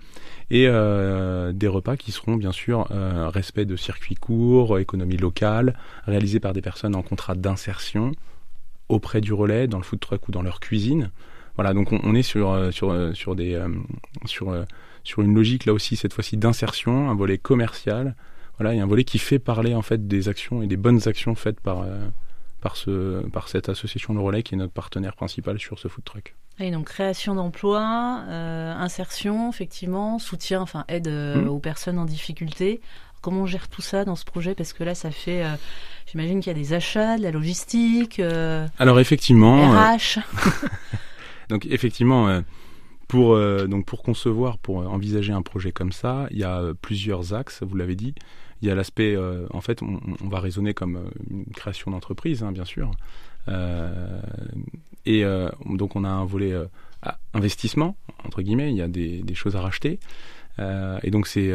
Et 0.51 0.69
euh, 0.69 1.53
des 1.53 1.67
repas 1.67 1.97
qui 1.97 2.13
seront 2.13 2.37
bien 2.37 2.53
sûr 2.53 2.87
respect 2.89 3.65
de 3.65 3.75
circuits 3.77 4.15
courts, 4.15 4.79
économie 4.79 5.17
locale, 5.17 5.77
réalisés 6.07 6.39
par 6.39 6.53
des 6.53 6.63
personnes 6.63 6.95
en 6.95 7.03
contrat 7.03 7.35
d'insertion 7.35 8.13
auprès 8.89 9.21
du 9.21 9.33
relais, 9.33 9.67
dans 9.67 9.79
le 9.79 9.85
food 9.85 10.01
truck 10.01 10.29
ou 10.29 10.33
dans 10.33 10.43
leur 10.43 10.61
cuisine. 10.61 11.11
Voilà, 11.57 11.75
donc 11.75 11.93
on, 11.93 12.15
est 12.15 12.23
sur 12.23 12.73
sur 12.73 13.15
sur 13.15 13.35
des 13.35 13.61
sur 14.25 14.65
sur 15.03 15.23
une 15.23 15.35
logique 15.35 15.67
là 15.67 15.73
aussi 15.73 15.97
cette 15.97 16.13
fois-ci 16.13 16.37
d'insertion, 16.37 17.11
un 17.11 17.15
volet 17.15 17.39
commercial. 17.39 18.15
Voilà, 18.59 18.75
il 18.75 18.81
un 18.81 18.87
volet 18.87 19.05
qui 19.05 19.19
fait 19.19 19.39
parler 19.39 19.75
en 19.75 19.83
fait 19.83 20.07
des 20.07 20.29
actions 20.29 20.63
et 20.63 20.67
des 20.67 20.77
bonnes 20.77 21.09
actions 21.09 21.35
faites 21.35 21.61
par 21.61 21.85
par, 22.63 22.77
ce, 22.77 23.27
par 23.29 23.49
cette 23.49 23.69
association 23.69 24.15
Le 24.15 24.21
Relais 24.21 24.43
qui 24.43 24.55
est 24.55 24.59
notre 24.59 24.73
partenaire 24.73 25.15
principal 25.15 25.59
sur 25.59 25.79
ce 25.79 25.89
food 25.89 26.05
truck. 26.05 26.35
Et 26.59 26.71
donc 26.71 26.87
création 26.87 27.35
d'emplois, 27.35 28.23
euh, 28.29 28.73
insertion, 28.75 29.51
effectivement, 29.51 30.19
soutien, 30.19 30.63
enfin 30.63 30.85
aide 30.89 31.09
euh, 31.09 31.43
mmh. 31.43 31.49
aux 31.49 31.59
personnes 31.59 31.99
en 31.99 32.05
difficulté. 32.05 32.81
Comment 33.21 33.43
on 33.43 33.47
gère 33.47 33.69
tout 33.69 33.83
ça 33.83 34.05
dans 34.05 34.17
ce 34.17 34.25
projet? 34.25 34.55
Parce 34.55 34.73
que 34.73 34.85
là, 34.85 34.95
ça 34.95 35.11
fait, 35.11 35.45
euh, 35.45 35.55
j'imagine 36.07 36.41
qu'il 36.41 36.53
y 36.53 36.55
a 36.57 36.59
des 36.59 36.73
achats, 36.73 37.19
de 37.19 37.23
la 37.23 37.31
logistique. 37.31 38.21
Alors 38.79 39.01
effectivement. 39.01 39.71
RH. 39.73 40.21
donc 41.49 41.67
effectivement. 41.67 42.43
Pour, 43.09 43.39
donc 43.69 43.85
pour 43.85 44.03
concevoir, 44.03 44.57
pour 44.57 44.79
envisager 44.79 45.35
un 45.35 45.43
projet 45.43 45.71
comme 45.71 45.93
ça, 45.93 46.27
il 46.31 46.39
y 46.39 46.45
a 46.45 46.73
plusieurs 46.81 47.35
axes, 47.35 47.63
vous 47.63 47.77
l'avez 47.77 47.95
dit. 47.95 48.15
Il 48.63 48.69
y 48.69 48.71
a 48.71 48.77
l'aspect, 48.77 49.17
euh, 49.17 49.47
en 49.51 49.61
fait, 49.61 49.83
on, 49.83 49.99
va 50.29 50.39
raisonner 50.39 50.73
comme 50.73 50.97
euh, 50.97 51.11
une 51.29 51.47
création 51.47 51.91
d'entreprise, 51.91 52.45
hein, 52.45 52.53
bien 52.53 52.65
sûr. 52.65 52.93
Euh, 53.49 54.23
et 55.05 55.25
donc 55.67 55.97
on 55.97 56.05
a 56.05 56.09
un 56.09 56.25
volet 56.25 56.55
investissement, 57.35 57.97
entre 58.25 58.41
guillemets, 58.41 58.71
il 58.71 58.77
y 58.77 58.83
a 58.83 58.87
des, 58.87 59.35
choses 59.35 59.57
à 59.57 59.61
racheter. 59.61 59.99
et 60.61 61.11
donc 61.11 61.27
c'est 61.27 61.53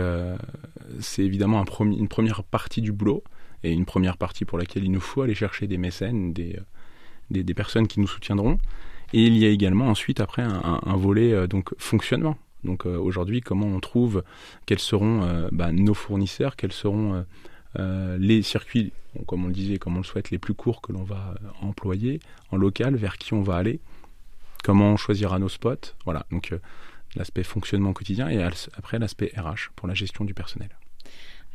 c'est 0.99 1.23
évidemment 1.23 1.61
un 1.61 1.85
une 1.85 2.09
première 2.09 2.43
partie 2.43 2.81
du 2.81 2.91
boulot 2.91 3.23
et 3.63 3.71
une 3.71 3.85
première 3.85 4.17
partie 4.17 4.43
pour 4.43 4.57
laquelle 4.57 4.83
il 4.83 4.91
nous 4.91 4.99
faut 4.99 5.21
aller 5.21 5.33
chercher 5.33 5.65
des 5.65 5.77
mécènes, 5.77 6.33
des, 6.33 6.59
des, 7.29 7.53
personnes 7.53 7.87
qui 7.87 8.01
nous 8.01 8.07
soutiendront. 8.07 8.59
Et 9.13 9.25
il 9.25 9.37
y 9.37 9.45
a 9.45 9.49
également 9.49 9.87
ensuite 9.87 10.19
après 10.19 10.41
un, 10.41 10.81
un 10.85 10.97
volet 10.97 11.47
donc 11.47 11.73
fonctionnement. 11.77 12.37
Donc 12.67 12.85
euh, 12.85 12.97
aujourd'hui, 12.97 13.41
comment 13.41 13.65
on 13.65 13.79
trouve 13.79 14.23
quels 14.67 14.79
seront 14.79 15.23
euh, 15.23 15.47
bah, 15.51 15.71
nos 15.71 15.95
fournisseurs, 15.95 16.55
quels 16.55 16.73
seront 16.73 17.25
euh, 17.79 18.17
les 18.19 18.43
circuits 18.43 18.91
comme 19.25 19.45
on 19.45 19.47
le 19.47 19.53
disait, 19.53 19.77
comme 19.77 19.95
on 19.95 19.99
le 19.99 20.03
souhaite, 20.03 20.29
les 20.29 20.37
plus 20.37 20.53
courts 20.53 20.81
que 20.81 20.91
l'on 20.91 21.03
va 21.03 21.33
employer 21.61 22.19
en 22.51 22.57
local, 22.57 22.95
vers 22.95 23.17
qui 23.17 23.33
on 23.33 23.41
va 23.41 23.55
aller, 23.55 23.79
comment 24.63 24.91
on 24.91 24.97
choisira 24.97 25.39
nos 25.39 25.49
spots. 25.49 25.95
Voilà, 26.05 26.27
donc 26.29 26.53
l'aspect 27.15 27.41
fonctionnement 27.41 27.93
quotidien 27.93 28.29
et 28.29 28.43
après 28.43 28.99
l'aspect 28.99 29.31
RH 29.35 29.71
pour 29.75 29.87
la 29.87 29.95
gestion 29.95 30.23
du 30.23 30.35
personnel. 30.35 30.69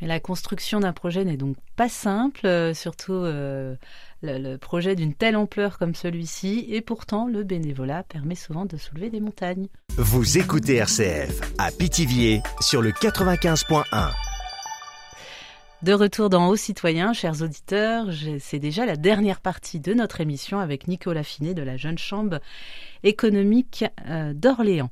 La 0.04 0.18
construction 0.18 0.80
d'un 0.80 0.92
projet 0.92 1.24
n'est 1.24 1.36
donc 1.36 1.56
pas 1.76 1.88
simple, 1.88 2.44
euh, 2.44 2.74
surtout 2.74 3.12
euh, 3.12 3.76
le, 4.20 4.56
projet 4.56 4.96
d'une 4.96 5.14
telle 5.14 5.36
ampleur 5.36 5.78
comme 5.78 5.94
celui-ci, 5.94 6.66
et 6.68 6.80
pourtant 6.80 7.28
le 7.28 7.44
bénévolat 7.44 8.02
permet 8.02 8.34
souvent 8.34 8.66
de 8.66 8.76
soulever 8.76 9.10
des 9.10 9.20
montagnes. 9.20 9.68
Vous 9.96 10.38
écoutez 10.38 10.76
RCF 10.76 11.40
à 11.58 11.70
Pithiviers 11.70 12.42
sur 12.60 12.82
le 12.82 12.90
95.1. 12.90 14.10
De 15.84 15.92
retour 15.92 16.30
dans 16.30 16.48
Aux 16.48 16.56
Citoyens, 16.56 17.12
chers 17.12 17.40
auditeurs, 17.42 18.06
c'est 18.40 18.58
déjà 18.58 18.86
la 18.86 18.96
dernière 18.96 19.40
partie 19.40 19.78
de 19.78 19.94
notre 19.94 20.20
émission 20.20 20.58
avec 20.58 20.88
Nicolas 20.88 21.24
Finet 21.24 21.54
de 21.54 21.62
la 21.62 21.76
Jeune 21.76 21.98
Chambre 21.98 22.40
économique 23.04 23.84
euh, 24.08 24.32
d'Orléans. 24.34 24.90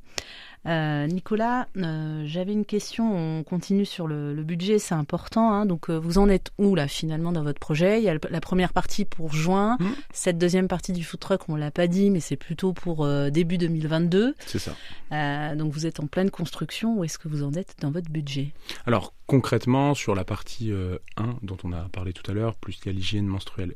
Euh, 0.67 1.07
Nicolas, 1.07 1.67
euh, 1.77 2.23
j'avais 2.25 2.53
une 2.53 2.65
question. 2.65 3.15
On 3.15 3.43
continue 3.43 3.85
sur 3.85 4.07
le, 4.07 4.41
budget, 4.43 4.79
c'est 4.79 4.95
important. 4.95 5.51
Hein. 5.51 5.65
donc, 5.65 5.89
euh, 5.89 5.97
vous 5.97 6.17
en 6.17 6.27
êtes 6.29 6.51
où 6.57 6.75
là 6.75 6.87
finalement 6.87 7.31
dans 7.31 7.43
votre 7.43 7.59
projet? 7.59 7.99
Il 7.99 8.03
y 8.03 8.09
a 8.09 8.15
la 8.29 8.41
première 8.41 8.73
partie 8.73 9.05
pour 9.05 9.33
juin. 9.33 9.77
Mmh. 9.79 9.85
Cette 10.11 10.37
deuxième 10.37 10.67
partie 10.67 10.93
du 10.93 11.03
food 11.03 11.19
truck, 11.19 11.49
on 11.49 11.55
l'a 11.55 11.71
pas 11.71 11.87
dit, 11.87 12.09
mais 12.09 12.19
c'est 12.19 12.35
plutôt 12.35 12.73
pour 12.73 13.07
début 13.31 13.57
2022. 13.57 14.35
C'est 14.45 14.59
ça. 14.59 15.55
donc, 15.55 15.71
vous 15.71 15.85
êtes 15.85 15.99
en 15.99 16.07
pleine 16.07 16.29
construction. 16.29 16.97
Où 16.97 17.03
est-ce 17.03 17.17
que 17.17 17.27
vous 17.27 17.43
en 17.43 17.53
êtes 17.53 17.75
dans 17.81 17.91
votre 17.91 18.09
budget? 18.09 18.51
Alors, 18.85 19.13
concrètement, 19.27 19.93
sur 19.93 20.15
la 20.15 20.23
partie 20.23 20.71
1 21.17 21.35
dont 21.41 21.57
on 21.63 21.71
a 21.71 21.87
parlé 21.91 22.13
tout 22.13 22.29
à 22.29 22.33
l'heure, 22.33 22.55
plus 22.55 22.75
qu'il 22.75 22.87
y 22.87 22.89
a 22.89 22.93
l'hygiène 22.93 23.25
menstruelle 23.25 23.73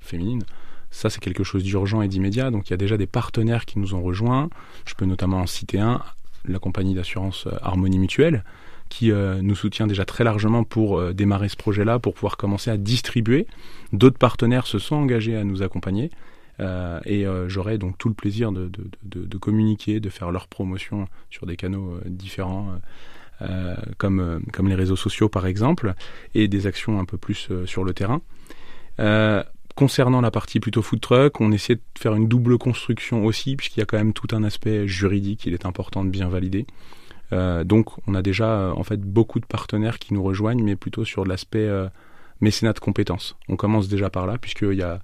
féminine. 0.00 0.44
Ça, 0.90 1.10
c'est 1.10 1.20
quelque 1.20 1.44
chose 1.44 1.62
d'urgent 1.62 2.02
et 2.02 2.08
d'immédiat. 2.08 2.50
Donc, 2.50 2.68
il 2.68 2.70
y 2.70 2.74
a 2.74 2.78
déjà 2.78 2.96
des 2.96 3.06
partenaires 3.06 3.64
qui 3.64 3.78
nous 3.78 3.94
ont 3.94 4.02
rejoints. 4.02 4.48
Je 4.86 4.94
peux 4.94 5.04
notamment 5.04 5.40
en 5.40 5.46
citer 5.46 5.78
un, 5.78 6.02
la 6.48 6.58
compagnie 6.58 6.94
d'assurance 6.94 7.46
euh, 7.46 7.56
Harmonie 7.62 7.98
Mutuelle, 7.98 8.44
qui 8.88 9.10
euh, 9.10 9.40
nous 9.42 9.56
soutient 9.56 9.86
déjà 9.86 10.04
très 10.04 10.24
largement 10.24 10.64
pour 10.64 10.98
euh, 10.98 11.12
démarrer 11.12 11.48
ce 11.48 11.56
projet-là, 11.56 11.98
pour 11.98 12.14
pouvoir 12.14 12.36
commencer 12.36 12.70
à 12.70 12.76
distribuer. 12.76 13.46
D'autres 13.92 14.18
partenaires 14.18 14.66
se 14.66 14.78
sont 14.78 14.96
engagés 14.96 15.36
à 15.36 15.44
nous 15.44 15.62
accompagner. 15.62 16.10
et 17.04 17.26
j'aurai 17.48 17.76
donc 17.76 17.98
tout 17.98 18.08
le 18.08 18.14
plaisir 18.14 18.50
de, 18.50 19.38
communiquer, 19.38 20.00
de 20.00 20.08
faire 20.08 20.30
leur 20.32 20.48
promotion 20.48 21.06
sur 21.30 21.44
des 21.46 21.56
canaux 21.56 22.00
différents, 22.06 22.80
comme 23.98 24.40
les 24.62 24.74
réseaux 24.74 24.96
sociaux 24.96 25.28
par 25.28 25.46
exemple, 25.46 25.92
et 26.34 26.48
des 26.48 26.66
actions 26.66 26.98
un 26.98 27.04
peu 27.04 27.18
plus 27.18 27.50
sur 27.66 27.84
le 27.84 27.92
terrain. 27.92 28.22
Concernant 29.76 30.22
la 30.22 30.30
partie 30.30 30.58
plutôt 30.58 30.80
food 30.80 31.02
truck, 31.02 31.38
on 31.38 31.52
essaie 31.52 31.74
de 31.74 31.82
faire 31.98 32.14
une 32.14 32.28
double 32.28 32.56
construction 32.56 33.26
aussi, 33.26 33.56
puisqu'il 33.56 33.80
y 33.80 33.82
a 33.82 33.86
quand 33.86 33.98
même 33.98 34.14
tout 34.14 34.34
un 34.34 34.42
aspect 34.42 34.88
juridique, 34.88 35.44
il 35.44 35.52
est 35.52 35.66
important 35.66 36.02
de 36.02 36.08
bien 36.08 36.30
valider. 36.30 36.66
Euh, 37.34 37.62
donc 37.62 37.90
on 38.06 38.14
a 38.14 38.22
déjà 38.22 38.48
euh, 38.48 38.72
en 38.72 38.84
fait 38.84 39.00
beaucoup 39.02 39.38
de 39.38 39.44
partenaires 39.44 39.98
qui 39.98 40.14
nous 40.14 40.22
rejoignent, 40.22 40.64
mais 40.64 40.76
plutôt 40.76 41.04
sur 41.04 41.26
l'aspect 41.26 41.66
euh, 41.66 41.88
mécénat 42.40 42.72
de 42.72 42.78
compétences. 42.78 43.36
On 43.50 43.56
commence 43.56 43.88
déjà 43.88 44.08
par 44.08 44.26
là, 44.26 44.38
puisqu'il 44.38 44.72
y 44.72 44.82
a 44.82 45.00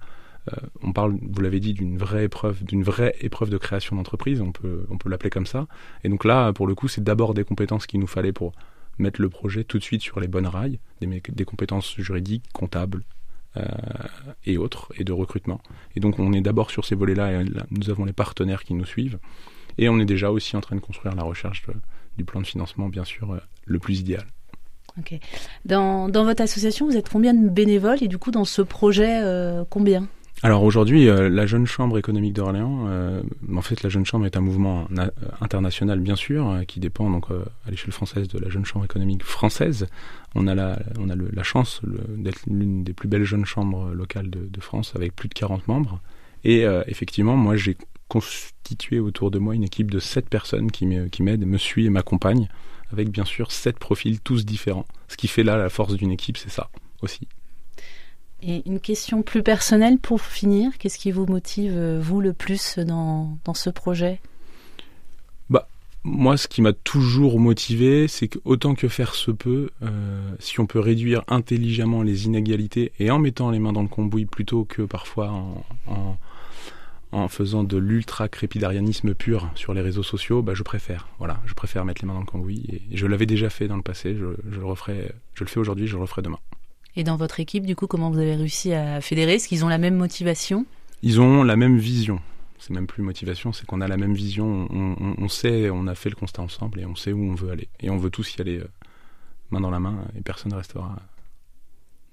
on 0.81 0.91
parle, 0.91 1.17
vous 1.21 1.41
l'avez 1.41 1.61
dit, 1.61 1.73
d'une 1.73 1.97
vraie 1.97 2.25
épreuve, 2.25 2.65
d'une 2.65 2.83
vraie 2.83 3.15
épreuve 3.21 3.49
de 3.49 3.57
création 3.57 3.95
d'entreprise, 3.95 4.41
on 4.41 4.51
peut, 4.51 4.85
l'appeler 5.05 5.29
comme 5.29 5.45
ça. 5.45 5.67
Et 6.03 6.09
donc 6.09 6.25
là, 6.25 6.51
pour 6.51 6.67
le 6.67 6.75
coup, 6.75 6.89
c'est 6.89 7.01
d'abord 7.01 7.33
des 7.33 7.45
compétences 7.45 7.87
qu'il 7.87 8.01
nous 8.01 8.07
fallait 8.07 8.33
pour 8.33 8.51
mettre 8.97 9.21
le 9.21 9.29
projet 9.29 9.63
tout 9.63 9.79
de 9.79 9.83
suite 9.83 10.01
sur 10.01 10.19
les 10.19 10.27
bonnes 10.27 10.45
rails, 10.45 10.79
des, 10.99 11.45
compétences 11.45 11.95
juridiques, 11.97 12.43
comptables, 12.51 13.03
et 14.45 14.57
autres, 14.57 14.91
et 14.97 15.03
de 15.03 15.11
recrutement. 15.11 15.61
Et 15.95 15.99
donc 15.99 16.19
on 16.19 16.33
est 16.33 16.41
d'abord 16.41 16.71
sur 16.71 16.85
ces 16.85 16.95
volets-là, 16.95 17.41
et 17.41 17.45
nous 17.71 17.89
avons 17.89 18.05
les 18.05 18.13
partenaires 18.13 18.63
qui 18.63 18.73
nous 18.73 18.85
suivent, 18.85 19.19
et 19.77 19.89
on 19.89 19.99
est 19.99 20.05
déjà 20.05 20.31
aussi 20.31 20.55
en 20.55 20.61
train 20.61 20.75
de 20.75 20.81
construire 20.81 21.15
la 21.15 21.23
recherche 21.23 21.63
du 22.17 22.25
plan 22.25 22.41
de 22.41 22.47
financement, 22.47 22.89
bien 22.89 23.03
sûr, 23.03 23.33
euh, 23.33 23.39
le 23.65 23.79
plus 23.79 23.99
idéal. 23.99 24.25
Dans, 25.65 26.07
dans, 26.07 26.23
votre 26.23 26.43
association, 26.43 26.85
vous 26.85 26.95
êtes 26.95 27.09
combien 27.09 27.33
de 27.33 27.49
bénévoles? 27.49 28.03
Et 28.03 28.07
du 28.07 28.19
coup 28.19 28.29
dans 28.29 28.45
ce 28.45 28.61
projet, 28.61 29.21
euh, 29.23 29.63
combien? 29.69 30.07
Alors 30.45 30.63
aujourd'hui, 30.63 31.07
euh, 31.07 31.29
la 31.29 31.45
Jeune 31.45 31.65
Chambre 31.65 31.97
économique 31.97 32.33
d'Orléans, 32.33 32.87
euh, 32.89 33.23
en 33.55 33.61
fait, 33.61 33.81
la 33.81 33.87
Jeune 33.87 34.05
Chambre 34.05 34.25
est 34.25 34.35
un 34.35 34.41
mouvement 34.41 34.89
euh, 34.97 35.07
international, 35.39 36.01
bien 36.01 36.17
sûr, 36.17 36.63
qui 36.67 36.81
dépend 36.81 37.09
donc 37.09 37.27
à 37.31 37.71
l'échelle 37.71 37.93
française 37.93 38.27
de 38.27 38.37
la 38.37 38.49
Jeune 38.49 38.65
Chambre 38.65 38.83
économique 38.83 39.23
française. 39.23 39.87
On 40.35 40.45
a 40.47 40.53
la, 40.53 40.79
on 40.99 41.09
a 41.09 41.15
la 41.15 41.43
chance 41.43 41.79
d'être 42.17 42.41
l'une 42.45 42.83
des 42.83 42.91
plus 42.91 43.07
belles 43.07 43.23
jeunes 43.23 43.45
chambres 43.45 43.93
locales 43.93 44.29
de, 44.29 44.45
de, 44.45 44.59
France, 44.59 44.91
avec 44.97 45.15
plus 45.15 45.29
de 45.29 45.33
40 45.33 45.69
membres. 45.69 46.01
Et 46.43 46.65
effectivement, 46.87 47.37
moi, 47.37 47.55
j'ai 47.55 47.77
constitué 48.09 48.99
autour 48.99 49.31
de 49.31 49.39
moi 49.39 49.55
une 49.55 49.63
équipe 49.63 49.89
de 49.89 49.99
7 49.99 50.27
personnes 50.27 50.71
qui 50.71 50.85
m'aident, 50.85 51.45
me 51.45 51.57
suivent 51.57 51.85
et 51.85 51.89
m'accompagnent, 51.89 52.49
avec 52.91 53.09
bien 53.09 53.23
sûr 53.23 53.51
7 53.53 53.79
profils 53.79 54.19
tous 54.19 54.45
différents. 54.45 54.85
Ce 55.07 55.15
qui 55.15 55.29
fait 55.29 55.43
là 55.43 55.55
la 55.55 55.69
force 55.69 55.95
d'une 55.95 56.11
équipe, 56.11 56.35
c'est 56.35 56.51
ça 56.51 56.69
aussi. 57.01 57.29
Et 58.45 58.61
une 58.65 58.81
question 58.81 59.21
plus 59.21 59.41
personnelle 59.41 59.97
pour 59.97 60.21
finir, 60.21 60.77
qu'est-ce 60.77 60.97
qui 60.97 61.11
vous 61.11 61.25
motive, 61.25 61.73
euh, 61.75 61.99
vous, 62.01 62.19
le 62.19 62.33
plus 62.33 62.77
dans, 62.77 63.37
dans 63.45 63.53
ce 63.53 63.69
projet? 63.69 64.19
Bah, 65.49 65.69
Moi, 66.03 66.35
ce 66.35 66.49
qui 66.49 66.61
m'a 66.61 66.73
toujours 66.73 67.39
motivé, 67.39 68.09
c'est 68.09 68.27
que 68.27 68.39
autant 68.43 68.75
que 68.75 68.89
faire 68.89 69.15
se 69.15 69.31
peut, 69.31 69.69
euh, 69.81 70.35
si 70.39 70.59
on 70.59 70.65
peut 70.65 70.79
réduire 70.79 71.23
intelligemment 71.29 72.03
les 72.03 72.25
inégalités 72.25 72.91
et 72.99 73.11
en 73.11 73.19
mettant 73.19 73.49
les 73.49 73.59
mains 73.59 73.71
dans 73.71 73.81
le 73.81 73.87
cambouis 73.87 74.25
plutôt 74.25 74.65
que 74.65 74.81
parfois 74.81 75.29
en, 75.29 76.17
en, 77.13 77.27
faisant 77.29 77.63
de 77.63 77.77
l'ultra-crépidarianisme 77.77 79.13
pur 79.13 79.49
sur 79.55 79.73
les 79.73 79.79
réseaux 79.79 80.03
sociaux, 80.03 80.41
bah, 80.41 80.53
je 80.53 80.63
préfère. 80.63 81.07
Voilà, 81.17 81.39
je 81.45 81.53
préfère 81.53 81.85
mettre 81.85 82.01
les 82.01 82.07
mains 82.07 82.15
dans 82.15 82.19
le 82.19 82.25
cambouis. 82.25 82.81
Et 82.91 82.97
je 82.97 83.07
l'avais 83.07 83.25
déjà 83.25 83.49
fait 83.49 83.69
dans 83.69 83.77
le 83.77 83.83
passé, 83.83 84.17
je, 84.17 84.25
je, 84.51 84.59
le 84.59 84.65
referai, 84.65 85.13
je 85.33 85.45
le 85.45 85.49
fais 85.49 85.61
aujourd'hui, 85.61 85.87
je 85.87 85.95
le 85.95 86.01
referai 86.01 86.21
demain. 86.21 86.39
Et 86.95 87.03
dans 87.03 87.15
votre 87.15 87.39
équipe, 87.39 87.65
du 87.65 87.75
coup, 87.75 87.87
comment 87.87 88.11
vous 88.11 88.19
avez 88.19 88.35
réussi 88.35 88.73
à 88.73 89.01
fédérer? 89.01 89.35
Est-ce 89.35 89.47
qu'ils 89.47 89.65
ont 89.65 89.69
la 89.69 89.79
même 89.79 89.95
motivation? 89.95 90.65
Ils 91.01 91.19
ont 91.19 91.43
la 91.43 91.55
même 91.55 91.77
vision. 91.77 92.19
C'est 92.59 92.73
même 92.73 92.87
plus 92.87 93.03
motivation, 93.03 93.51
c'est 93.51 93.65
qu'on 93.65 93.81
a 93.81 93.89
la 93.89 93.97
même 93.97 94.13
vision. 94.13 94.69
On, 94.71 95.27
sait, 95.27 95.69
on 95.69 95.85
a 95.87 95.95
fait 95.95 96.09
le 96.09 96.15
constat 96.15 96.43
ensemble 96.43 96.79
et 96.79 96.85
on 96.85 96.95
sait 96.95 97.11
où 97.11 97.21
on 97.21 97.35
veut 97.35 97.51
aller. 97.51 97.67
Et 97.81 97.89
on 97.89 97.97
veut 97.97 98.09
tous 98.09 98.35
y 98.35 98.41
aller 98.41 98.57
euh, 98.57 98.69
main 99.51 99.59
dans 99.59 99.69
la 99.69 99.81
main 99.81 100.05
et 100.17 100.21
personne 100.21 100.53
ne 100.53 100.57
restera 100.57 100.95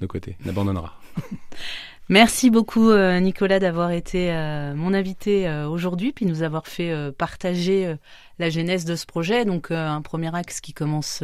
de 0.01 0.07
côté, 0.07 0.37
n'abandonnera. 0.45 0.99
Merci 2.09 2.51
beaucoup 2.51 2.91
euh, 2.91 3.21
Nicolas 3.21 3.61
d'avoir 3.61 3.93
été 3.93 4.33
euh, 4.33 4.75
mon 4.75 4.93
invité 4.93 5.49
aujourd'hui, 5.71 6.11
puis 6.11 6.27
nous 6.27 6.43
avoir 6.43 6.67
fait 6.67 7.13
partager 7.13 7.95
la 8.41 8.51
genèse 8.51 8.85
de 8.85 8.97
ce 8.97 9.07
projet. 9.07 9.45
Donc 9.45 9.71
un 9.71 10.03
premier 10.03 10.35
axe 10.35 10.61
qui 10.61 10.73
commence 10.73 11.23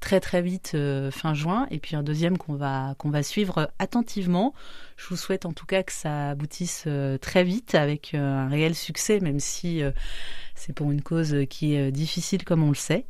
très 0.00 0.20
très 0.20 0.42
vite 0.42 0.72
euh, 0.74 1.10
fin 1.10 1.34
juin 1.34 1.66
et 1.70 1.78
puis 1.78 1.96
un 1.96 2.02
deuxième 2.02 2.38
qu'on 2.38 2.54
va 2.54 2.94
qu'on 2.98 3.10
va 3.10 3.22
suivre 3.22 3.70
attentivement. 3.78 4.54
Je 4.96 5.08
vous 5.08 5.16
souhaite 5.16 5.46
en 5.46 5.52
tout 5.52 5.66
cas 5.66 5.82
que 5.82 5.92
ça 5.92 6.30
aboutisse 6.30 6.84
euh, 6.86 7.18
très 7.18 7.44
vite 7.44 7.74
avec 7.74 8.12
euh, 8.14 8.18
un 8.18 8.48
réel 8.48 8.74
succès 8.74 9.20
même 9.20 9.40
si 9.40 9.82
c'est 10.54 10.72
pour 10.72 10.90
une 10.90 11.02
cause 11.02 11.36
qui 11.50 11.74
est 11.74 11.90
difficile 11.90 12.44
comme 12.44 12.62
on 12.62 12.68
le 12.68 12.74
sait. 12.74 13.04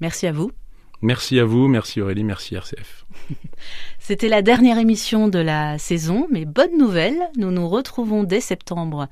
Merci 0.00 0.26
à 0.26 0.32
vous. 0.32 0.52
Merci 1.00 1.40
à 1.40 1.44
vous, 1.44 1.66
merci 1.66 2.00
Aurélie, 2.00 2.22
merci 2.22 2.54
RCF. 2.54 3.06
C'était 3.98 4.28
la 4.28 4.40
dernière 4.40 4.78
émission 4.78 5.26
de 5.26 5.40
la 5.40 5.76
saison, 5.78 6.28
mais 6.30 6.44
bonne 6.44 6.78
nouvelle, 6.78 7.18
nous 7.36 7.50
nous 7.50 7.68
retrouvons 7.68 8.22
dès 8.22 8.40
septembre 8.40 9.08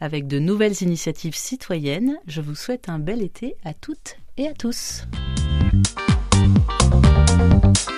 avec 0.00 0.26
de 0.26 0.38
nouvelles 0.38 0.82
initiatives 0.82 1.36
citoyennes. 1.36 2.16
Je 2.26 2.40
vous 2.40 2.54
souhaite 2.54 2.88
un 2.88 2.98
bel 2.98 3.22
été 3.22 3.56
à 3.64 3.74
toutes 3.74 4.16
et 4.36 4.48
à 4.48 4.54
tous. 4.54 5.04
Thank 6.34 7.88
you. 7.88 7.93